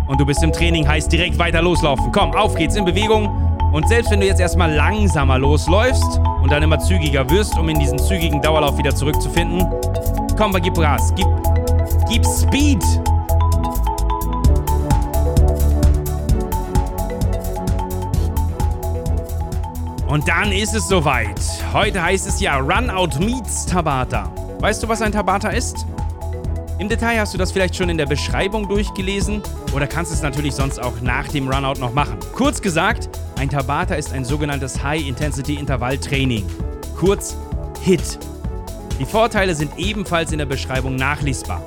Und 0.09 0.19
du 0.19 0.25
bist 0.25 0.43
im 0.43 0.51
Training, 0.51 0.89
heißt 0.89 1.13
direkt 1.13 1.39
weiter 1.39 1.61
loslaufen. 1.61 2.11
Komm, 2.11 2.33
auf 2.33 2.55
geht's 2.55 2.75
in 2.75 2.87
Bewegung. 2.87 3.29
Und 3.75 3.87
selbst 3.87 4.11
wenn 4.11 4.21
du 4.21 4.27
jetzt 4.27 4.41
erstmal 4.41 4.73
langsamer 4.73 5.39
losläufst 5.39 6.19
und 6.43 6.51
dann 6.51 6.63
immer 6.63 6.79
zügiger 6.79 7.29
wirst, 7.29 7.59
um 7.59 7.69
in 7.69 7.79
diesen 7.79 7.99
zügigen 7.99 8.41
Dauerlauf 8.41 8.79
wieder 8.79 8.95
zurückzufinden, 8.95 9.67
komm, 10.39 10.57
gib 10.63 10.75
Gas, 10.75 11.13
gib, 11.15 11.27
gib 12.09 12.25
Speed. 12.25 12.83
Und 20.07 20.27
dann 20.27 20.51
ist 20.51 20.75
es 20.75 20.89
soweit. 20.89 21.43
Heute 21.75 22.03
heißt 22.03 22.27
es 22.27 22.41
ja 22.41 22.57
Run 22.57 22.89
Out 22.89 23.21
Meets 23.21 23.67
Tabata. 23.67 24.33
Weißt 24.61 24.83
du, 24.83 24.89
was 24.89 25.03
ein 25.03 25.13
Tabata 25.13 25.51
ist? 25.51 25.87
Im 26.79 26.89
Detail 26.89 27.21
hast 27.21 27.35
du 27.35 27.39
das 27.39 27.53
vielleicht 27.53 27.77
schon 27.77 27.89
in 27.89 27.99
der 27.99 28.07
Beschreibung 28.07 28.69
durchgelesen 28.69 29.43
oder 29.75 29.87
kannst 29.87 30.13
es 30.13 30.23
natürlich 30.23 30.55
sonst 30.55 30.83
auch 30.83 31.01
nach 31.01 31.29
dem 31.29 31.49
Runout 31.49 31.79
noch 31.79 31.93
machen. 31.93 32.19
Kurz 32.35 32.61
gesagt, 32.61 33.09
ein 33.37 33.49
Tabata 33.49 33.95
ist 33.95 34.13
ein 34.13 34.25
sogenanntes 34.25 34.83
High-Intensity-Intervall-Training. 34.83 36.45
Kurz 36.97 37.37
HIT. 37.83 38.19
Die 38.99 39.05
Vorteile 39.05 39.55
sind 39.55 39.79
ebenfalls 39.79 40.33
in 40.33 40.39
der 40.39 40.47
Beschreibung 40.47 40.97
nachlesbar. 40.97 41.63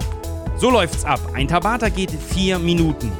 So 0.57 0.69
läuft's 0.69 1.05
ab. 1.05 1.19
Ein 1.33 1.47
Tabata 1.47 1.89
geht 1.89 2.11
4 2.11 2.59
Minuten 2.59 3.11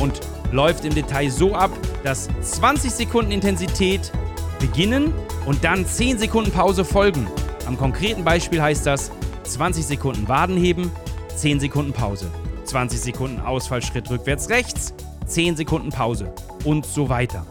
und 0.00 0.20
läuft 0.52 0.84
im 0.84 0.94
Detail 0.94 1.30
so 1.30 1.54
ab, 1.54 1.70
dass 2.04 2.28
20 2.42 2.92
Sekunden 2.92 3.32
Intensität 3.32 4.12
beginnen 4.58 5.12
und 5.44 5.64
dann 5.64 5.84
10 5.84 6.18
Sekunden 6.18 6.50
Pause 6.50 6.84
folgen. 6.84 7.26
Am 7.66 7.76
konkreten 7.76 8.22
Beispiel 8.22 8.62
heißt 8.62 8.86
das 8.86 9.10
20 9.42 9.84
Sekunden 9.84 10.28
Waden 10.28 10.56
heben, 10.56 10.90
10 11.34 11.58
Sekunden 11.60 11.92
Pause. 11.92 12.30
20 12.64 13.00
Sekunden 13.00 13.40
Ausfallschritt 13.40 14.08
rückwärts 14.08 14.48
rechts, 14.50 14.94
10 15.26 15.56
Sekunden 15.56 15.90
Pause 15.90 16.32
und 16.64 16.86
so 16.86 17.08
weiter. 17.08 17.44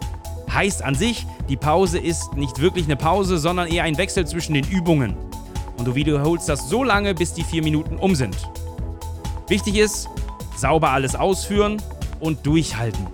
Heißt 0.52 0.84
an 0.84 0.96
sich, 0.96 1.26
die 1.50 1.58
Pause 1.58 2.00
ist 2.00 2.34
nicht 2.36 2.62
wirklich 2.62 2.86
eine 2.86 2.96
Pause, 2.96 3.38
sondern 3.38 3.68
eher 3.68 3.84
ein 3.84 3.98
Wechsel 3.98 4.26
zwischen 4.26 4.54
den 4.54 4.66
Übungen. 4.66 5.18
Und 5.78 5.86
du 5.86 5.96
wiederholst 5.96 6.48
das 6.48 6.70
so 6.70 6.84
lange, 6.84 7.14
bis 7.14 7.34
die 7.34 7.44
4 7.44 7.64
Minuten 7.64 7.98
um 7.98 8.16
sind. 8.16 8.38
Wichtig 9.50 9.76
ist, 9.76 10.08
sauber 10.56 10.92
alles 10.92 11.16
ausführen 11.16 11.82
und 12.22 12.46
durchhalten. 12.46 13.06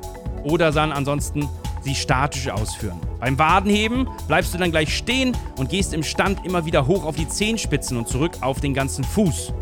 Oder 0.44 0.72
dann 0.72 0.92
ansonsten 0.92 1.50
sie 1.82 1.96
statisch 1.96 2.48
ausführen. 2.50 3.00
Beim 3.20 3.38
Wadenheben 3.38 4.08
bleibst 4.28 4.54
du 4.54 4.58
dann 4.58 4.72
gleich 4.72 4.96
stehen 4.96 5.36
und 5.58 5.70
gehst 5.70 5.94
im 5.94 6.04
Stand 6.04 6.46
immer 6.46 6.66
wieder 6.66 6.88
hoch 6.88 7.06
auf 7.06 7.16
die 7.16 7.28
Zehenspitzen 7.28 7.98
und 7.98 8.08
zurück 8.08 8.38
auf 8.42 8.62
den 8.62 8.74
ganzen 8.74 9.04
Fuß. 9.04 9.54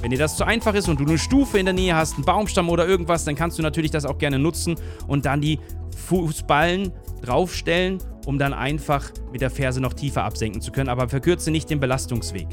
Wenn 0.00 0.10
dir 0.10 0.18
das 0.18 0.36
zu 0.36 0.44
einfach 0.44 0.74
ist 0.74 0.88
und 0.88 1.00
du 1.00 1.04
eine 1.04 1.18
Stufe 1.18 1.58
in 1.58 1.66
der 1.66 1.74
Nähe 1.74 1.96
hast, 1.96 2.14
einen 2.14 2.24
Baumstamm 2.24 2.68
oder 2.68 2.86
irgendwas, 2.86 3.24
dann 3.24 3.34
kannst 3.34 3.58
du 3.58 3.62
natürlich 3.62 3.90
das 3.90 4.04
auch 4.04 4.18
gerne 4.18 4.38
nutzen 4.38 4.76
und 5.08 5.26
dann 5.26 5.40
die 5.40 5.58
Fußballen 6.06 6.92
draufstellen, 7.22 7.98
um 8.26 8.38
dann 8.38 8.52
einfach 8.52 9.10
mit 9.32 9.40
der 9.40 9.50
Ferse 9.50 9.80
noch 9.80 9.94
tiefer 9.94 10.22
absenken 10.22 10.60
zu 10.60 10.70
können, 10.70 10.88
aber 10.88 11.08
verkürze 11.08 11.50
nicht 11.50 11.68
den 11.70 11.80
Belastungsweg. 11.80 12.46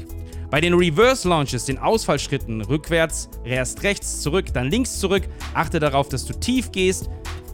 Bei 0.50 0.60
den 0.60 0.74
Reverse 0.74 1.28
Launches, 1.28 1.64
den 1.64 1.78
Ausfallschritten, 1.78 2.62
rückwärts, 2.62 3.28
erst 3.44 3.82
rechts 3.82 4.20
zurück, 4.20 4.46
dann 4.52 4.70
links 4.70 4.98
zurück, 4.98 5.24
achte 5.54 5.80
darauf, 5.80 6.08
dass 6.08 6.24
du 6.24 6.32
tief 6.34 6.72
gehst, 6.72 7.10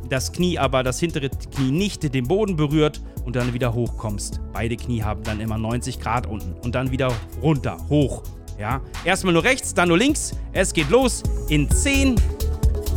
das 0.08 0.32
Knie 0.32 0.58
aber, 0.58 0.82
das 0.82 0.98
hintere 1.00 1.30
Knie 1.30 1.70
nicht 1.70 2.14
den 2.14 2.28
Boden 2.28 2.56
berührt 2.56 3.00
und 3.24 3.36
dann 3.36 3.54
wieder 3.54 3.72
hochkommst. 3.72 4.40
Beide 4.52 4.76
Knie 4.76 5.02
haben 5.02 5.22
dann 5.22 5.40
immer 5.40 5.58
90 5.58 6.00
Grad 6.00 6.26
unten 6.26 6.54
und 6.62 6.74
dann 6.74 6.90
wieder 6.90 7.12
runter, 7.40 7.76
hoch. 7.88 8.22
Ja, 8.58 8.80
erstmal 9.04 9.32
nur 9.32 9.44
rechts, 9.44 9.74
dann 9.74 9.88
nur 9.88 9.98
links. 9.98 10.36
Es 10.52 10.72
geht 10.72 10.90
los 10.90 11.22
in 11.48 11.70
10, 11.70 12.16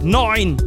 9, 0.03 0.57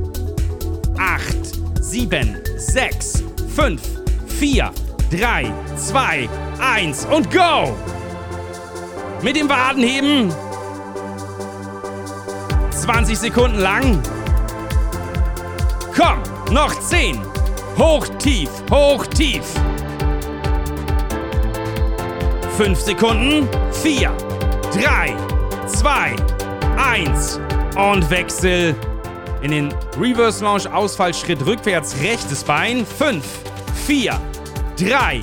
8, 0.97 1.83
7, 1.83 2.37
6, 2.57 3.25
5, 3.55 3.83
4, 4.27 4.73
3, 5.11 5.53
2, 5.77 6.29
1 6.61 7.07
und 7.07 7.31
go! 7.31 7.75
Mit 9.23 9.37
dem 9.37 9.49
Wadenheben. 9.49 10.33
20 12.71 13.19
Sekunden 13.19 13.59
lang. 13.59 14.01
Noch 16.51 16.75
10. 16.81 17.21
Hoch, 17.77 18.07
tief, 18.19 18.49
hoch, 18.71 19.07
tief. 19.07 19.45
Fünf 22.57 22.81
Sekunden. 22.81 23.47
Vier, 23.71 24.11
drei, 24.73 25.15
zwei, 25.67 26.17
eins. 26.79 27.39
Und 27.77 28.09
Wechsel 28.09 28.75
in 29.43 29.51
den 29.51 29.75
Reverse 30.01 30.43
Launch 30.43 30.67
Ausfallschritt 30.73 31.45
rückwärts 31.45 31.95
rechtes 32.03 32.43
Bein. 32.43 32.87
Fünf, 32.87 33.27
vier, 33.87 34.19
drei, 34.79 35.21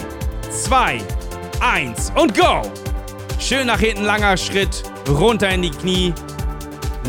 zwei, 0.52 1.00
eins 1.60 2.12
und 2.16 2.38
go. 2.38 2.62
Schön 3.40 3.66
nach 3.66 3.80
hinten 3.80 4.04
langer 4.04 4.38
Schritt, 4.38 4.84
runter 5.10 5.50
in 5.50 5.64
die 5.64 5.72
Knie, 5.72 6.14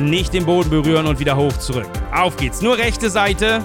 nicht 0.01 0.33
den 0.33 0.47
Boden 0.47 0.71
berühren 0.71 1.07
und 1.07 1.19
wieder 1.19 1.37
hoch 1.37 1.57
zurück. 1.59 1.89
Auf 2.15 2.37
geht's. 2.37 2.63
Nur 2.63 2.77
rechte 2.79 3.11
Seite, 3.11 3.65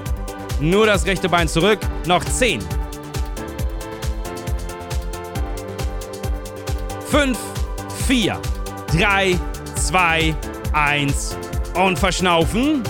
nur 0.61 0.85
das 0.85 1.05
rechte 1.05 1.27
Bein 1.27 1.47
zurück. 1.47 1.79
Noch 2.05 2.23
10. 2.23 2.61
5, 7.11 7.37
4, 8.07 8.39
3, 8.97 9.39
2, 9.75 10.35
1 10.73 11.37
und 11.75 11.99
verschnaufen. 11.99 12.83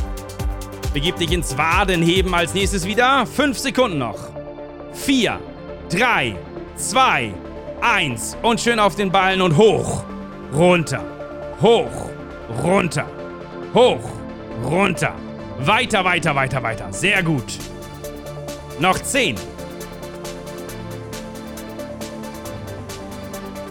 Begib 0.94 1.16
dich 1.16 1.32
ins 1.32 1.58
Wadenheben 1.58 2.34
als 2.36 2.54
nächstes 2.54 2.86
wieder. 2.86 3.26
5 3.26 3.58
Sekunden 3.58 3.98
noch. 3.98 4.20
4, 4.94 5.40
3, 5.90 6.36
2, 6.76 7.34
1 7.82 8.38
und 8.44 8.60
schön 8.60 8.80
auf 8.80 8.96
den 8.96 9.12
Ballen 9.12 9.42
und 9.42 9.58
hoch, 9.58 10.04
runter, 10.54 11.04
hoch, 11.62 12.10
runter, 12.62 13.08
hoch, 13.74 14.10
runter. 14.64 15.16
Weiter, 15.64 16.04
weiter, 16.04 16.36
weiter, 16.36 16.64
weiter. 16.64 16.92
Sehr 16.92 17.22
gut. 17.22 17.60
Noch 18.80 18.98
10. 18.98 19.36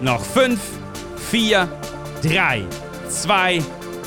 Noch 0.00 0.24
5, 0.24 0.60
4, 1.30 1.68
3, 2.22 2.64
2, 3.08 3.62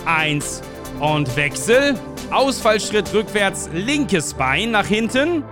1 0.06 0.62
und 1.02 1.36
Wechsel. 1.36 2.00
Ausfallschritt 2.32 3.14
rückwärts, 3.14 3.70
linkes 3.74 4.34
Bein 4.34 4.72
nach 4.72 4.88
hinten. 4.88 5.44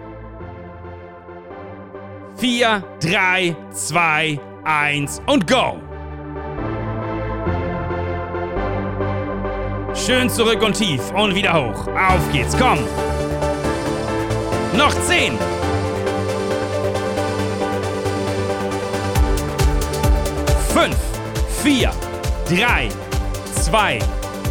4, 2.38 2.84
3, 3.02 3.56
2, 3.74 4.40
1 4.64 5.22
und 5.28 5.48
go! 5.48 5.91
Schön 9.94 10.30
zurück 10.30 10.64
und 10.64 10.74
tief 10.74 11.12
und 11.12 11.36
wieder 11.36 11.54
hoch. 11.54 11.86
Auf 11.88 12.32
geht's, 12.32 12.56
komm! 12.58 12.80
Noch 14.76 14.94
10. 15.06 15.34
Fünf, 20.74 20.96
vier, 21.62 21.92
drei, 22.48 22.88
zwei, 23.54 24.00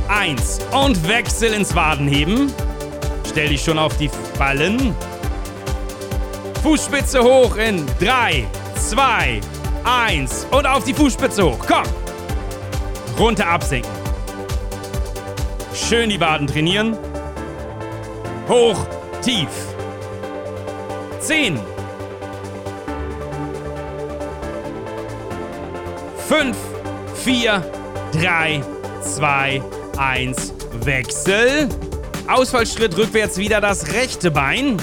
eins 0.08 0.60
und 0.72 1.08
Wechsel 1.08 1.54
ins 1.54 1.74
Wadenheben. 1.74 2.52
Stell 3.28 3.48
dich 3.48 3.64
schon 3.64 3.78
auf 3.78 3.96
die 3.96 4.10
Ballen. 4.38 4.94
Fußspitze 6.62 7.22
hoch 7.22 7.56
in 7.56 7.86
3, 7.98 8.46
2, 8.76 9.40
1 9.84 10.46
und 10.50 10.66
auf 10.66 10.84
die 10.84 10.92
Fußspitze 10.92 11.42
hoch. 11.42 11.58
Komm! 11.66 11.84
Runter 13.18 13.48
absinken. 13.48 13.99
Schön 15.90 16.08
die 16.08 16.20
Waden 16.20 16.46
trainieren. 16.46 16.96
Hoch, 18.48 18.86
tief. 19.22 19.48
10. 21.18 21.58
5, 26.28 26.56
4, 27.24 27.72
3, 28.12 28.62
2, 29.02 29.62
1. 29.98 30.54
Wechsel. 30.84 31.68
Ausfallschritt 32.28 32.96
rückwärts 32.96 33.36
wieder 33.36 33.60
das 33.60 33.92
rechte 33.92 34.30
Bein. 34.30 34.76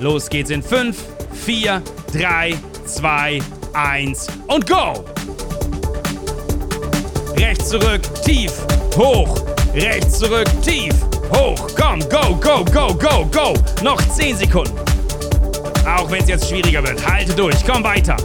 Los 0.00 0.30
geht's 0.30 0.50
in 0.50 0.64
5, 0.64 0.96
4, 1.32 1.80
3, 2.12 2.54
2, 2.86 3.38
1 3.72 4.26
und 4.48 4.66
go! 4.66 5.04
Rechts 7.36 7.68
zurück, 7.68 8.02
tief, 8.24 8.52
hoch. 8.96 9.40
Rechts 9.74 10.18
zurück, 10.18 10.46
tief, 10.62 10.94
hoch. 11.32 11.68
Komm, 11.76 12.00
go, 12.08 12.34
go, 12.36 12.64
go, 12.64 12.94
go, 12.94 13.24
go. 13.26 13.54
Noch 13.82 14.00
10 14.08 14.36
Sekunden. 14.36 14.76
Auch 15.86 16.10
wenn 16.10 16.22
es 16.22 16.28
jetzt 16.28 16.48
schwieriger 16.48 16.82
wird. 16.82 17.04
Halte 17.06 17.34
durch, 17.34 17.56
komm 17.66 17.82
weiter. 17.82 18.16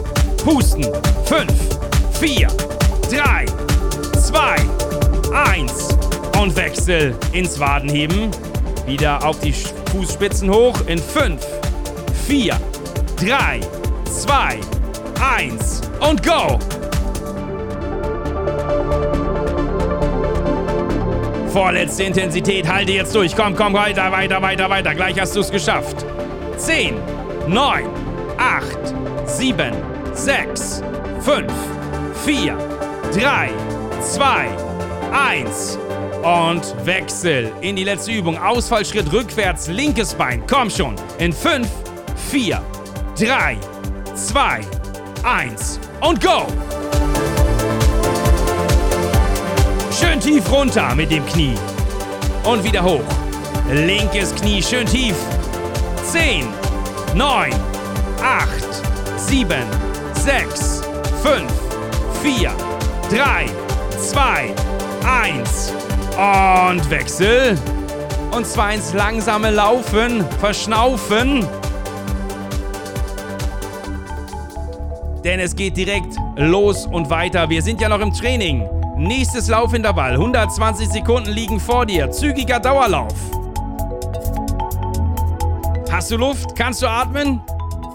Pusten. 0.44 0.86
5, 1.24 1.46
4, 2.20 2.48
3, 3.10 3.46
2, 4.20 4.56
1. 5.54 5.88
Und 6.40 6.56
Wechsel 6.56 7.16
ins 7.32 7.58
Wadenheben. 7.58 8.30
Wieder 8.86 9.24
auf 9.26 9.40
die 9.40 9.52
Fußspitzen 9.92 10.50
hoch 10.50 10.80
in 10.86 10.98
5, 10.98 11.44
4, 12.26 12.56
3, 13.16 13.60
2, 14.04 14.60
1 15.20 15.82
und 16.00 16.22
go! 16.22 16.58
Vorletzte 21.58 22.04
Intensität, 22.04 22.68
halte 22.68 22.92
jetzt 22.92 23.12
durch. 23.16 23.34
Komm, 23.34 23.56
komm, 23.56 23.72
weiter, 23.72 24.12
weiter, 24.12 24.40
weiter, 24.40 24.70
weiter. 24.70 24.94
Gleich 24.94 25.20
hast 25.20 25.34
du 25.34 25.40
es 25.40 25.50
geschafft. 25.50 26.06
10, 26.56 26.94
9, 27.48 27.84
8, 28.38 28.94
7, 29.26 29.72
6, 30.12 30.84
5, 31.20 31.52
4, 32.24 32.56
3, 33.12 33.50
2, 34.00 34.46
1. 35.12 35.78
Und 36.22 36.86
Wechsel 36.86 37.50
in 37.60 37.74
die 37.74 37.82
letzte 37.82 38.12
Übung. 38.12 38.38
Ausfallschritt 38.38 39.12
rückwärts, 39.12 39.66
linkes 39.66 40.14
Bein. 40.14 40.44
Komm 40.48 40.70
schon. 40.70 40.94
In 41.18 41.32
5, 41.32 41.68
4, 42.30 42.62
3, 43.18 43.56
2, 44.14 44.60
1 45.24 45.80
und 46.02 46.20
go! 46.20 46.46
Schön 50.00 50.20
tief 50.20 50.52
runter 50.52 50.94
mit 50.94 51.10
dem 51.10 51.26
Knie. 51.26 51.54
Und 52.44 52.62
wieder 52.62 52.84
hoch. 52.84 53.02
Linkes 53.68 54.32
Knie 54.36 54.62
schön 54.62 54.86
tief. 54.86 55.16
10, 56.04 56.46
9, 57.16 57.52
8, 58.22 58.48
7, 59.16 59.56
6, 60.14 60.82
5, 61.22 61.42
4, 62.22 62.52
3, 63.10 63.46
2, 63.98 64.54
1. 65.26 65.72
Und 66.16 66.90
Wechsel. 66.90 67.58
Und 68.30 68.46
zwar 68.46 68.74
ins 68.74 68.94
langsame 68.94 69.50
Laufen, 69.50 70.24
Verschnaufen. 70.38 71.44
Denn 75.24 75.40
es 75.40 75.56
geht 75.56 75.76
direkt 75.76 76.14
los 76.36 76.86
und 76.86 77.10
weiter. 77.10 77.50
Wir 77.50 77.62
sind 77.62 77.80
ja 77.80 77.88
noch 77.88 78.00
im 78.00 78.12
Training. 78.12 78.77
Nächstes 78.98 79.46
Laufintervall. 79.46 80.14
120 80.14 80.88
Sekunden 80.88 81.30
liegen 81.30 81.60
vor 81.60 81.86
dir. 81.86 82.10
Zügiger 82.10 82.58
Dauerlauf. 82.58 83.14
Hast 85.88 86.10
du 86.10 86.16
Luft? 86.16 86.56
Kannst 86.56 86.82
du 86.82 86.88
atmen? 86.88 87.40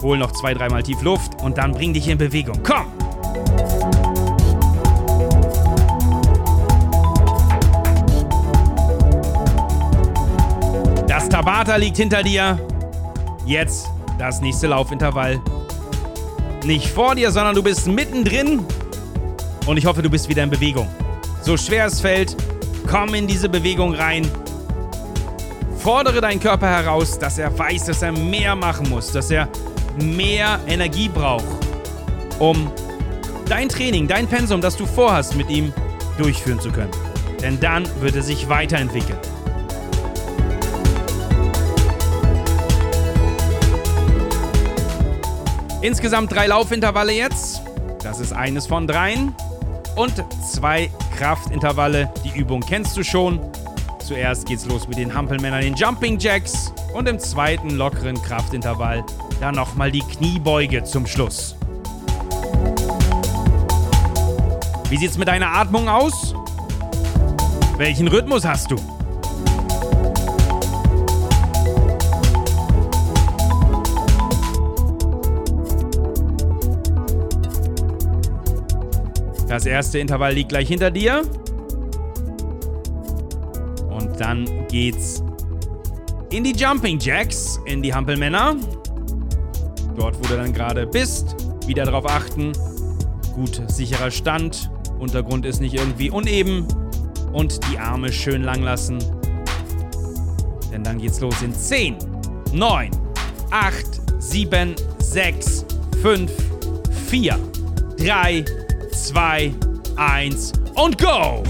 Hol 0.00 0.16
noch 0.16 0.32
zwei, 0.32 0.54
dreimal 0.54 0.82
tief 0.82 1.02
Luft 1.02 1.42
und 1.42 1.58
dann 1.58 1.72
bring 1.72 1.92
dich 1.92 2.08
in 2.08 2.16
Bewegung. 2.16 2.58
Komm! 2.62 2.86
Das 11.06 11.28
Tabata 11.28 11.76
liegt 11.76 11.98
hinter 11.98 12.22
dir. 12.22 12.58
Jetzt 13.44 13.90
das 14.18 14.40
nächste 14.40 14.68
Laufintervall. 14.68 15.38
Nicht 16.64 16.88
vor 16.88 17.14
dir, 17.14 17.30
sondern 17.30 17.54
du 17.54 17.62
bist 17.62 17.86
mittendrin 17.86 18.64
und 19.66 19.76
ich 19.76 19.86
hoffe, 19.86 20.02
du 20.02 20.10
bist 20.10 20.28
wieder 20.28 20.42
in 20.42 20.50
Bewegung. 20.50 20.88
So 21.42 21.56
schwer 21.56 21.86
es 21.86 22.00
fällt, 22.00 22.36
komm 22.88 23.14
in 23.14 23.26
diese 23.26 23.48
Bewegung 23.48 23.94
rein. 23.94 24.30
Fordere 25.78 26.20
deinen 26.20 26.40
Körper 26.40 26.68
heraus, 26.68 27.18
dass 27.18 27.38
er 27.38 27.56
weiß, 27.56 27.84
dass 27.86 28.02
er 28.02 28.12
mehr 28.12 28.54
machen 28.54 28.88
muss, 28.88 29.12
dass 29.12 29.30
er 29.30 29.48
mehr 29.98 30.58
Energie 30.66 31.08
braucht, 31.08 31.44
um 32.38 32.70
dein 33.48 33.68
Training, 33.68 34.08
dein 34.08 34.26
Pensum, 34.26 34.60
das 34.60 34.76
du 34.76 34.86
vorhast, 34.86 35.36
mit 35.36 35.50
ihm 35.50 35.72
durchführen 36.18 36.60
zu 36.60 36.70
können. 36.70 36.92
Denn 37.42 37.60
dann 37.60 37.86
wird 38.00 38.16
er 38.16 38.22
sich 38.22 38.48
weiterentwickeln. 38.48 39.18
Insgesamt 45.82 46.32
drei 46.32 46.46
Laufintervalle 46.46 47.12
jetzt. 47.12 47.60
Das 48.02 48.20
ist 48.20 48.32
eines 48.32 48.66
von 48.66 48.86
dreien 48.86 49.34
und 49.96 50.24
zwei 50.44 50.90
Kraftintervalle. 51.16 52.12
Die 52.24 52.38
Übung 52.38 52.60
kennst 52.60 52.96
du 52.96 53.02
schon. 53.02 53.40
Zuerst 53.98 54.46
geht's 54.46 54.66
los 54.66 54.86
mit 54.86 54.98
den 54.98 55.14
Hampelmännern, 55.14 55.62
den 55.62 55.74
Jumping 55.74 56.18
Jacks 56.18 56.72
und 56.92 57.08
im 57.08 57.18
zweiten 57.18 57.70
lockeren 57.70 58.20
Kraftintervall 58.20 59.04
dann 59.40 59.54
nochmal 59.54 59.90
die 59.90 60.00
Kniebeuge 60.00 60.84
zum 60.84 61.06
Schluss. 61.06 61.56
Wie 64.90 64.96
sieht's 64.96 65.18
mit 65.18 65.28
deiner 65.28 65.52
Atmung 65.54 65.88
aus? 65.88 66.34
Welchen 67.76 68.08
Rhythmus 68.08 68.44
hast 68.44 68.70
du? 68.70 68.93
Das 79.54 79.66
erste 79.66 80.00
Intervall 80.00 80.32
liegt 80.32 80.48
gleich 80.48 80.66
hinter 80.66 80.90
dir. 80.90 81.22
Und 83.88 84.18
dann 84.18 84.66
geht's 84.66 85.22
in 86.30 86.42
die 86.42 86.50
Jumping 86.50 86.98
Jacks, 86.98 87.60
in 87.64 87.80
die 87.80 87.94
Hampelmänner. 87.94 88.56
Dort, 89.94 90.18
wo 90.18 90.22
du 90.22 90.36
dann 90.36 90.52
gerade 90.52 90.88
bist, 90.88 91.36
wieder 91.68 91.84
darauf 91.84 92.04
achten. 92.04 92.50
Gut 93.36 93.62
sicherer 93.68 94.10
Stand. 94.10 94.72
Untergrund 94.98 95.46
ist 95.46 95.60
nicht 95.60 95.74
irgendwie 95.74 96.10
uneben. 96.10 96.66
Und 97.32 97.60
die 97.70 97.78
Arme 97.78 98.12
schön 98.12 98.42
lang 98.42 98.60
lassen. 98.60 98.98
Denn 100.72 100.82
dann 100.82 100.98
geht's 100.98 101.20
los 101.20 101.40
in 101.42 101.54
10, 101.54 101.96
9, 102.52 102.90
8, 103.52 103.86
7, 104.18 104.74
6, 104.98 105.64
5, 106.02 106.32
4, 107.06 107.38
3, 107.98 108.44
2, 108.94 109.52
1 109.96 110.52
und 110.74 110.96
go! 110.98 111.42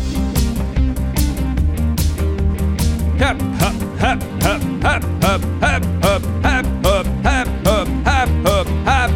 Hep, 3.18 3.36
hep, 3.58 3.72
hep, 3.98 4.22
hep, 4.42 4.62
hep, 4.82 5.02
hep, 5.22 5.42
hep, 5.60 5.82
hep, 6.02 6.22
hep, 6.42 6.66
hep, 6.82 7.06
hep, 7.22 7.48
hep, 8.04 8.28
hep, 8.44 8.68
hep, 8.84 9.08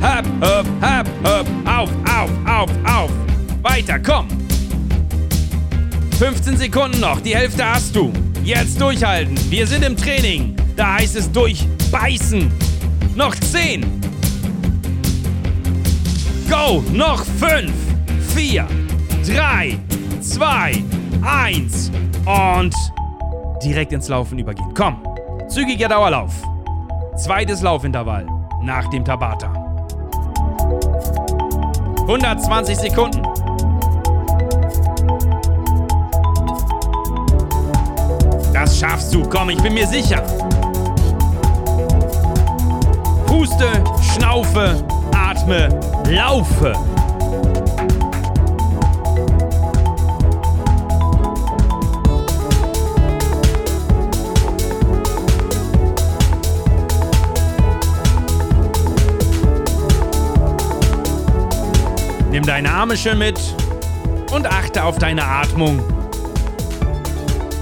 hep, 0.00 0.26
hep, 0.40 0.66
hep, 0.80 1.06
hep, 1.24 1.46
auf, 1.66 1.90
auf, 2.08 2.30
auf, 2.46 2.70
auf. 2.84 3.10
Weiter, 3.62 3.98
komm. 3.98 4.28
15 6.18 6.58
Sekunden 6.58 7.00
noch, 7.00 7.20
die 7.20 7.34
Hälfte 7.34 7.64
hast 7.64 7.96
du. 7.96 8.12
Jetzt 8.44 8.80
durchhalten. 8.80 9.38
Wir 9.50 9.66
sind 9.66 9.84
im 9.84 9.96
Training. 9.96 10.54
Da 10.76 10.94
heißt 10.94 11.16
es 11.16 11.30
durchbeißen. 11.32 12.50
Noch 13.14 13.34
10. 13.34 13.99
Noch 16.92 17.24
5, 17.24 17.72
4, 18.34 18.66
3, 19.26 19.78
2, 20.20 20.84
1 21.22 21.90
und 22.26 22.74
direkt 23.64 23.92
ins 23.92 24.08
Laufen 24.08 24.38
übergehen. 24.38 24.72
Komm, 24.74 25.02
zügiger 25.48 25.88
Dauerlauf. 25.88 26.32
Zweites 27.16 27.62
Laufintervall 27.62 28.26
nach 28.62 28.88
dem 28.90 29.04
Tabata. 29.04 29.52
120 32.02 32.76
Sekunden. 32.76 33.22
Das 38.52 38.78
schaffst 38.78 39.14
du, 39.14 39.22
komm, 39.22 39.50
ich 39.50 39.62
bin 39.62 39.74
mir 39.74 39.86
sicher. 39.86 40.22
Puste, 43.26 43.82
schnaufe, 44.14 44.84
atme, 45.16 45.68
laufe. 46.10 46.72
Nimm 62.30 62.46
deine 62.46 62.70
Arme 62.70 62.96
schön 62.96 63.18
mit 63.18 63.38
und 64.32 64.46
achte 64.46 64.82
auf 64.84 64.98
deine 64.98 65.24
Atmung, 65.24 65.80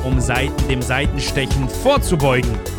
um 0.04 0.20
Seiten, 0.20 0.68
dem 0.68 0.82
Seitenstechen 0.82 1.68
vorzubeugen. 1.68 2.77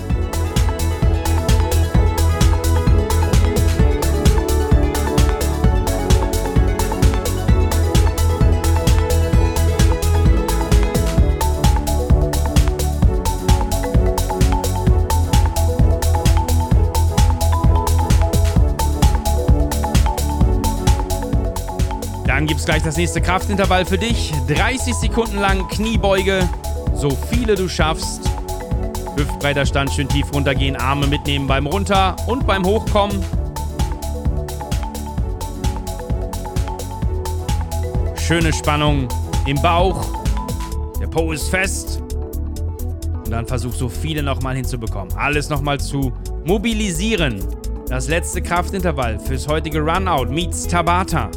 Gleich 22.69 22.83
das 22.83 22.97
nächste 22.97 23.19
Kraftintervall 23.19 23.83
für 23.83 23.97
dich. 23.97 24.31
30 24.47 24.93
Sekunden 24.93 25.39
lang 25.39 25.67
Kniebeuge, 25.69 26.47
so 26.93 27.09
viele 27.09 27.55
du 27.55 27.67
schaffst. 27.67 28.29
Hüftbreiter 29.15 29.65
Stand, 29.65 29.91
schön 29.91 30.07
tief 30.07 30.31
runtergehen, 30.31 30.75
Arme 30.75 31.07
mitnehmen 31.07 31.47
beim 31.47 31.65
Runter 31.65 32.15
und 32.27 32.45
beim 32.45 32.63
Hochkommen. 32.63 33.23
Schöne 38.19 38.53
Spannung 38.53 39.07
im 39.47 39.59
Bauch. 39.63 40.05
Der 41.01 41.07
Po 41.07 41.31
ist 41.31 41.49
fest. 41.49 42.03
Und 43.25 43.31
dann 43.31 43.47
versuch 43.47 43.73
so 43.73 43.89
viele 43.89 44.21
nochmal 44.21 44.55
hinzubekommen. 44.55 45.11
Alles 45.17 45.49
nochmal 45.49 45.79
zu 45.79 46.13
mobilisieren. 46.45 47.43
Das 47.87 48.07
letzte 48.07 48.43
Kraftintervall 48.43 49.17
fürs 49.17 49.47
heutige 49.47 49.79
Runout 49.79 50.25
meets 50.25 50.67
Tabata. 50.67 51.31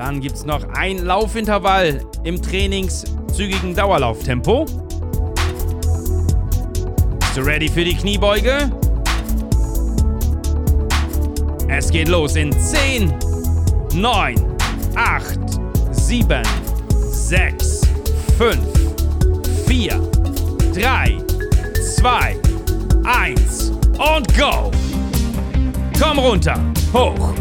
Dann 0.00 0.22
gibt 0.22 0.36
es 0.36 0.46
noch 0.46 0.66
ein 0.76 1.04
Laufintervall 1.04 2.00
im 2.24 2.40
trainingszügigen 2.40 3.74
Dauerlauftempo. 3.74 4.64
Bist 7.18 7.36
du 7.36 7.42
ready 7.42 7.68
für 7.68 7.84
die 7.84 7.94
Kniebeuge? 7.94 8.70
Es 11.68 11.90
geht 11.90 12.08
los 12.08 12.36
in 12.36 12.50
10, 12.50 13.12
9, 13.92 14.36
8, 14.94 15.38
7, 15.90 16.42
6, 16.88 17.82
5, 18.38 18.58
4, 19.66 20.00
3, 20.76 21.18
2, 21.96 22.36
1 23.04 23.70
und 23.98 24.34
go! 24.34 24.70
Komm 26.00 26.18
runter, 26.20 26.58
hoch, 26.94 27.34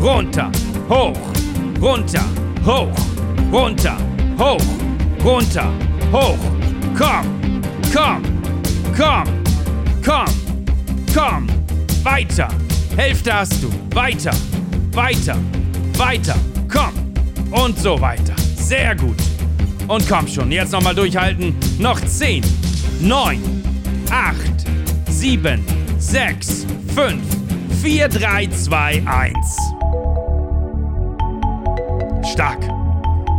runter, 0.00 0.50
hoch, 0.88 1.35
runter, 1.80 2.24
hoch, 2.64 2.88
runter, 3.52 3.96
hoch, 4.38 4.62
runter, 5.24 5.72
hoch. 6.12 6.38
Komm, 6.96 7.26
komm, 7.92 8.22
komm, 8.96 9.24
komm, 10.04 10.26
komm. 11.12 11.46
Weiter. 12.02 12.48
Hälfte 12.96 13.34
hast 13.34 13.62
du. 13.62 13.70
Weiter, 13.94 14.32
weiter, 14.92 15.36
weiter. 15.96 16.36
Komm. 16.72 16.92
Und 17.50 17.78
so 17.78 18.00
weiter. 18.00 18.34
Sehr 18.56 18.94
gut. 18.94 19.16
Und 19.88 20.08
komm 20.08 20.26
schon, 20.26 20.50
jetzt 20.50 20.72
nochmal 20.72 20.94
durchhalten. 20.94 21.54
Noch 21.78 22.00
10, 22.00 22.42
9, 23.00 23.40
8, 24.10 24.36
7, 25.08 25.64
6, 25.98 26.66
5, 26.94 27.22
4, 27.82 28.08
3, 28.08 28.46
2, 28.46 29.02
1. 29.06 29.75
Stark. 32.36 32.68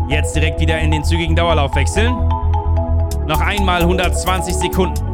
Jetzt 0.09 0.35
direkt 0.35 0.59
wieder 0.59 0.79
in 0.79 0.89
den 0.89 1.03
zügigen 1.03 1.35
Dauerlauf 1.35 1.75
wechseln. 1.75 2.15
Noch 3.27 3.39
einmal 3.39 3.81
120 3.81 4.55
Sekunden. 4.55 5.05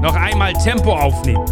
Noch 0.00 0.16
einmal 0.16 0.52
Tempo 0.54 0.96
aufnehmen. 0.96 1.44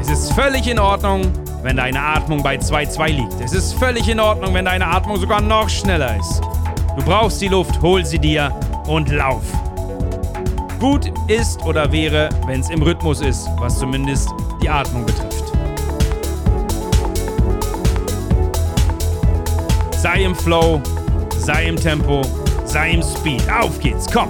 Es 0.00 0.08
ist 0.08 0.32
völlig 0.32 0.66
in 0.66 0.78
Ordnung, 0.78 1.30
wenn 1.62 1.76
deine 1.76 2.00
Atmung 2.00 2.42
bei 2.42 2.56
2,2 2.56 3.08
liegt. 3.08 3.38
Es 3.44 3.52
ist 3.52 3.74
völlig 3.74 4.08
in 4.08 4.18
Ordnung, 4.18 4.54
wenn 4.54 4.64
deine 4.64 4.86
Atmung 4.86 5.18
sogar 5.18 5.42
noch 5.42 5.68
schneller 5.68 6.16
ist. 6.16 6.40
Du 6.96 7.04
brauchst 7.04 7.38
die 7.42 7.48
Luft, 7.48 7.82
hol 7.82 8.02
sie 8.02 8.18
dir 8.18 8.50
und 8.86 9.10
lauf. 9.10 9.44
Gut 10.80 11.12
ist 11.28 11.62
oder 11.66 11.92
wäre, 11.92 12.30
wenn 12.46 12.60
es 12.60 12.70
im 12.70 12.80
Rhythmus 12.80 13.20
ist, 13.20 13.46
was 13.58 13.78
zumindest 13.78 14.30
die 14.62 14.70
Atmung 14.70 15.04
betrifft. 15.04 15.41
sei 20.02 20.24
im 20.24 20.34
Flow, 20.34 20.82
sei 21.38 21.68
im 21.68 21.76
Tempo, 21.76 22.22
sei 22.64 22.90
im 22.90 23.02
Speed. 23.02 23.42
Auf 23.48 23.78
geht's, 23.78 24.06
komm! 24.12 24.28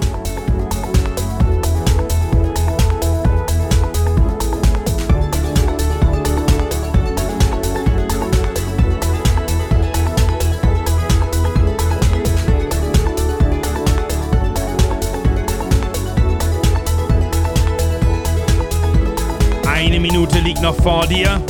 Eine 19.65 19.99
Minute 19.99 20.37
liegt 20.37 20.61
noch 20.61 20.75
vor 20.75 21.07
dir. 21.07 21.41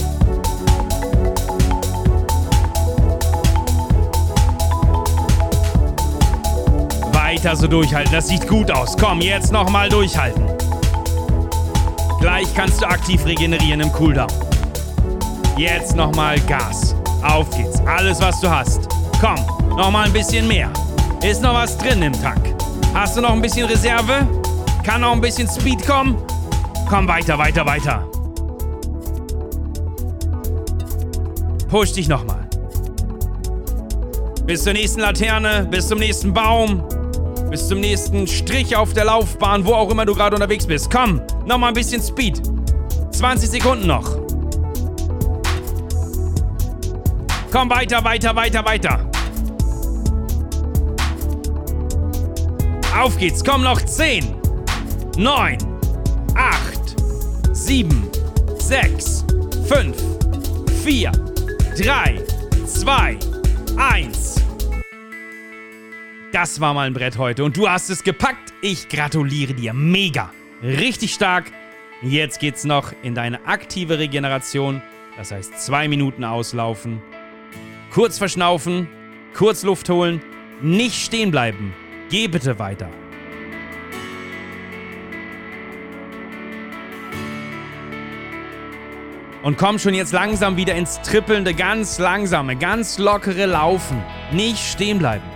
Weiter 7.43 7.57
so 7.57 7.67
durchhalten, 7.67 8.13
das 8.13 8.29
sieht 8.29 8.47
gut 8.47 8.71
aus. 8.71 8.95
Komm, 8.97 9.19
jetzt 9.19 9.51
nochmal 9.51 9.89
durchhalten. 9.89 10.45
Gleich 12.21 12.47
kannst 12.55 12.81
du 12.81 12.85
aktiv 12.85 13.25
regenerieren 13.25 13.81
im 13.81 13.91
Cooldown. 13.91 14.29
Jetzt 15.57 15.93
nochmal 15.93 16.39
Gas. 16.47 16.95
Auf 17.21 17.49
geht's. 17.49 17.81
Alles, 17.85 18.21
was 18.21 18.39
du 18.39 18.49
hast. 18.49 18.87
Komm, 19.19 19.35
nochmal 19.75 20.05
ein 20.05 20.13
bisschen 20.13 20.47
mehr. 20.47 20.71
Ist 21.21 21.41
noch 21.41 21.53
was 21.53 21.77
drin 21.77 22.01
im 22.01 22.13
Tank. 22.13 22.55
Hast 22.93 23.17
du 23.17 23.21
noch 23.21 23.33
ein 23.33 23.41
bisschen 23.41 23.67
Reserve? 23.67 24.25
Kann 24.85 25.01
noch 25.01 25.11
ein 25.11 25.19
bisschen 25.19 25.49
Speed 25.49 25.85
kommen? 25.85 26.15
Komm 26.87 27.09
weiter, 27.09 27.37
weiter, 27.37 27.65
weiter. 27.65 28.07
Push 31.67 31.91
dich 31.91 32.07
nochmal. 32.07 32.47
Bis 34.45 34.63
zur 34.63 34.71
nächsten 34.71 35.01
Laterne, 35.01 35.67
bis 35.69 35.89
zum 35.89 35.99
nächsten 35.99 36.33
Baum, 36.33 36.83
bis 37.53 37.67
zum 37.67 37.81
nächsten 37.81 38.25
Strich 38.25 38.75
auf 38.75 38.93
der 38.93 39.05
Laufbahn, 39.05 39.63
wo 39.63 39.75
auch 39.75 39.91
immer 39.91 40.07
du 40.07 40.15
gerade 40.15 40.35
unterwegs 40.35 40.65
bist. 40.65 40.89
Komm, 40.89 41.21
nochmal 41.45 41.67
ein 41.67 41.75
bisschen 41.75 42.01
Speed. 42.01 42.41
20 43.11 43.47
Sekunden 43.47 43.85
noch. 43.85 44.17
Komm 47.51 47.69
weiter, 47.69 48.03
weiter, 48.03 48.35
weiter, 48.35 48.65
weiter. 48.65 49.07
Auf 52.99 53.19
geht's, 53.19 53.43
komm 53.43 53.61
noch 53.61 53.79
10, 53.79 54.33
9, 55.17 55.57
8, 56.33 57.55
7, 57.55 58.09
6, 58.57 59.25
5, 59.67 59.95
4, 60.83 61.11
3, 61.77 62.19
2, 62.65 63.17
1. 63.77 64.42
Das 66.33 66.59
war 66.59 66.73
mal 66.73 66.87
ein 66.87 66.95
Brett 66.95 67.19
heute 67.19 67.43
und 67.43 67.55
du 67.55 67.69
hast 67.69 67.91
es 67.91 68.03
gepackt. 68.03 68.55
Ich 68.63 68.89
gratuliere 68.89 69.53
dir. 69.53 69.71
Mega. 69.71 70.31
Richtig 70.63 71.13
stark. 71.13 71.51
Jetzt 72.01 72.39
geht's 72.39 72.63
noch 72.63 72.91
in 73.03 73.13
deine 73.13 73.45
aktive 73.45 73.99
Regeneration. 73.99 74.81
Das 75.15 75.31
heißt, 75.31 75.63
zwei 75.63 75.87
Minuten 75.87 76.23
auslaufen. 76.23 77.03
Kurz 77.91 78.17
verschnaufen. 78.17 78.87
Kurz 79.35 79.61
Luft 79.61 79.87
holen. 79.89 80.23
Nicht 80.59 81.05
stehen 81.05 81.29
bleiben. 81.29 81.71
Geh 82.09 82.27
bitte 82.27 82.57
weiter. 82.57 82.89
Und 89.43 89.59
komm 89.59 89.77
schon 89.77 89.93
jetzt 89.93 90.13
langsam 90.13 90.57
wieder 90.57 90.73
ins 90.73 90.99
trippelnde, 91.01 91.53
ganz 91.53 91.99
langsame, 91.99 92.55
ganz 92.55 92.97
lockere 92.97 93.45
Laufen. 93.45 94.01
Nicht 94.31 94.57
stehen 94.57 94.97
bleiben. 94.97 95.32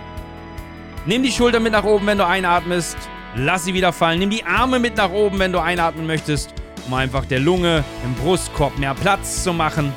Nimm 1.08 1.22
die 1.22 1.32
Schulter 1.32 1.58
mit 1.58 1.72
nach 1.72 1.84
oben, 1.84 2.06
wenn 2.06 2.18
du 2.18 2.26
einatmest. 2.26 2.98
Lass 3.34 3.64
sie 3.64 3.72
wieder 3.72 3.94
fallen. 3.94 4.18
Nimm 4.18 4.28
die 4.28 4.44
Arme 4.44 4.78
mit 4.78 4.98
nach 4.98 5.10
oben, 5.10 5.38
wenn 5.38 5.52
du 5.52 5.58
einatmen 5.58 6.06
möchtest, 6.06 6.52
um 6.86 6.92
einfach 6.92 7.24
der 7.24 7.40
Lunge 7.40 7.82
im 8.04 8.12
Brustkorb 8.12 8.76
mehr 8.76 8.92
Platz 8.92 9.42
zu 9.42 9.54
machen. 9.54 9.94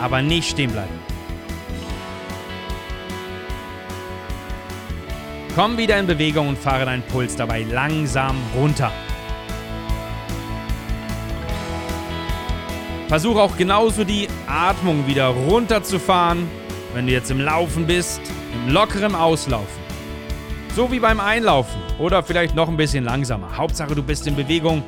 Aber 0.00 0.22
nicht 0.22 0.48
stehen 0.48 0.72
bleiben. 0.72 0.98
Komm 5.54 5.76
wieder 5.76 5.98
in 5.98 6.06
Bewegung 6.06 6.48
und 6.48 6.58
fahre 6.58 6.86
deinen 6.86 7.02
Puls 7.02 7.36
dabei 7.36 7.64
langsam 7.64 8.38
runter. 8.56 8.90
Versuch 13.08 13.36
auch 13.36 13.58
genauso 13.58 14.04
die 14.04 14.26
Atmung 14.46 15.06
wieder 15.06 15.26
runterzufahren, 15.26 16.48
wenn 16.94 17.06
du 17.06 17.12
jetzt 17.12 17.30
im 17.30 17.40
Laufen 17.40 17.86
bist, 17.86 18.22
im 18.52 18.72
lockeren 18.72 19.14
Auslaufen. 19.14 19.82
So 20.74 20.90
wie 20.92 21.00
beim 21.00 21.20
Einlaufen 21.20 21.80
oder 21.98 22.22
vielleicht 22.22 22.54
noch 22.54 22.68
ein 22.68 22.76
bisschen 22.76 23.04
langsamer. 23.04 23.56
Hauptsache 23.56 23.94
du 23.94 24.02
bist 24.02 24.26
in 24.26 24.36
Bewegung. 24.36 24.82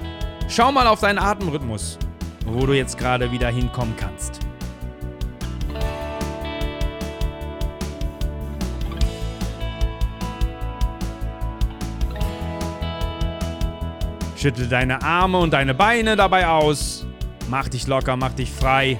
Schau 0.48 0.70
mal 0.70 0.87
auf 0.87 1.01
deinen 1.01 1.18
Atemrhythmus, 1.18 1.98
wo 2.46 2.66
du 2.66 2.72
jetzt 2.72 2.98
gerade 2.98 3.31
wieder 3.33 3.48
hinkommen 3.48 3.94
kannst. 3.96 4.40
Schüttle 14.37 14.66
deine 14.66 15.03
Arme 15.03 15.38
und 15.38 15.53
deine 15.53 15.72
Beine 15.72 16.16
dabei 16.16 16.48
aus. 16.48 17.07
Mach 17.48 17.68
dich 17.68 17.87
locker, 17.87 18.16
mach 18.16 18.33
dich 18.33 18.51
frei. 18.51 18.98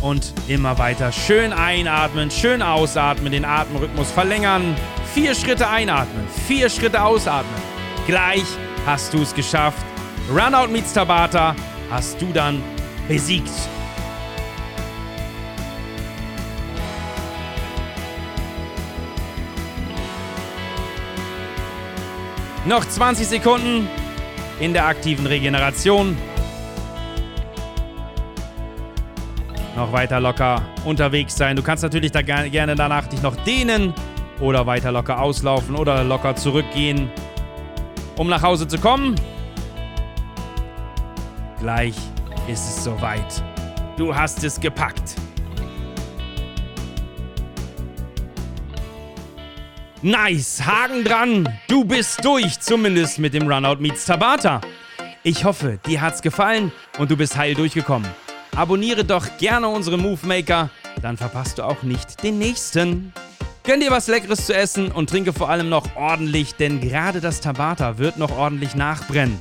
Und 0.00 0.32
immer 0.46 0.78
weiter 0.78 1.10
schön 1.10 1.52
einatmen, 1.52 2.30
schön 2.30 2.62
ausatmen, 2.62 3.32
den 3.32 3.44
Atemrhythmus 3.44 4.10
verlängern. 4.10 4.76
Vier 5.12 5.34
Schritte 5.34 5.68
einatmen, 5.68 6.26
vier 6.46 6.70
Schritte 6.70 7.02
ausatmen. 7.02 7.60
Gleich 8.06 8.44
hast 8.86 9.12
du 9.12 9.22
es 9.22 9.34
geschafft. 9.34 9.84
Runout 10.30 10.68
meets 10.68 10.92
Tabata 10.92 11.56
hast 11.90 12.20
du 12.20 12.32
dann 12.32 12.62
besiegt. 13.08 13.50
Noch 22.64 22.84
20 22.84 23.26
Sekunden 23.26 23.88
in 24.60 24.74
der 24.74 24.86
aktiven 24.86 25.26
Regeneration. 25.26 26.16
Noch 29.78 29.92
weiter 29.92 30.18
locker 30.18 30.60
unterwegs 30.84 31.36
sein. 31.36 31.54
Du 31.54 31.62
kannst 31.62 31.84
natürlich 31.84 32.10
da 32.10 32.20
gerne 32.20 32.74
danach 32.74 33.06
dich 33.06 33.22
noch 33.22 33.36
dehnen 33.44 33.94
oder 34.40 34.66
weiter 34.66 34.90
locker 34.90 35.20
auslaufen 35.20 35.76
oder 35.76 36.02
locker 36.02 36.34
zurückgehen, 36.34 37.08
um 38.16 38.28
nach 38.28 38.42
Hause 38.42 38.66
zu 38.66 38.76
kommen. 38.78 39.14
Gleich 41.60 41.94
ist 42.48 42.68
es 42.68 42.82
soweit. 42.82 43.44
Du 43.96 44.12
hast 44.12 44.42
es 44.42 44.58
gepackt. 44.58 45.14
Nice, 50.02 50.60
Haken 50.66 51.04
dran. 51.04 51.48
Du 51.68 51.84
bist 51.84 52.24
durch, 52.24 52.58
zumindest 52.58 53.20
mit 53.20 53.32
dem 53.32 53.48
Runout 53.48 53.76
Meets 53.80 54.06
Tabata. 54.06 54.60
Ich 55.22 55.44
hoffe, 55.44 55.78
dir 55.86 56.00
hat's 56.00 56.20
gefallen 56.20 56.72
und 56.98 57.12
du 57.12 57.16
bist 57.16 57.36
heil 57.36 57.54
durchgekommen. 57.54 58.10
Abonniere 58.58 59.04
doch 59.04 59.38
gerne 59.38 59.68
unsere 59.68 59.98
Movemaker, 59.98 60.68
dann 61.00 61.16
verpasst 61.16 61.58
du 61.58 61.62
auch 61.62 61.84
nicht 61.84 62.24
den 62.24 62.38
nächsten. 62.38 63.12
Gönn 63.62 63.78
dir 63.78 63.92
was 63.92 64.08
Leckeres 64.08 64.46
zu 64.46 64.52
essen 64.52 64.90
und 64.90 65.08
trinke 65.08 65.32
vor 65.32 65.48
allem 65.48 65.68
noch 65.68 65.94
ordentlich, 65.94 66.56
denn 66.56 66.80
gerade 66.80 67.20
das 67.20 67.40
Tabata 67.40 67.98
wird 67.98 68.18
noch 68.18 68.36
ordentlich 68.36 68.74
nachbrennen. 68.74 69.40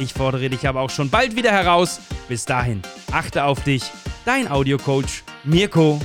Ich 0.00 0.14
fordere 0.14 0.50
dich 0.50 0.66
aber 0.66 0.80
auch 0.80 0.90
schon 0.90 1.10
bald 1.10 1.36
wieder 1.36 1.52
heraus. 1.52 2.00
Bis 2.28 2.44
dahin, 2.44 2.82
achte 3.12 3.44
auf 3.44 3.62
dich. 3.62 3.84
Dein 4.24 4.50
Audiocoach 4.50 5.22
Mirko 5.44 6.00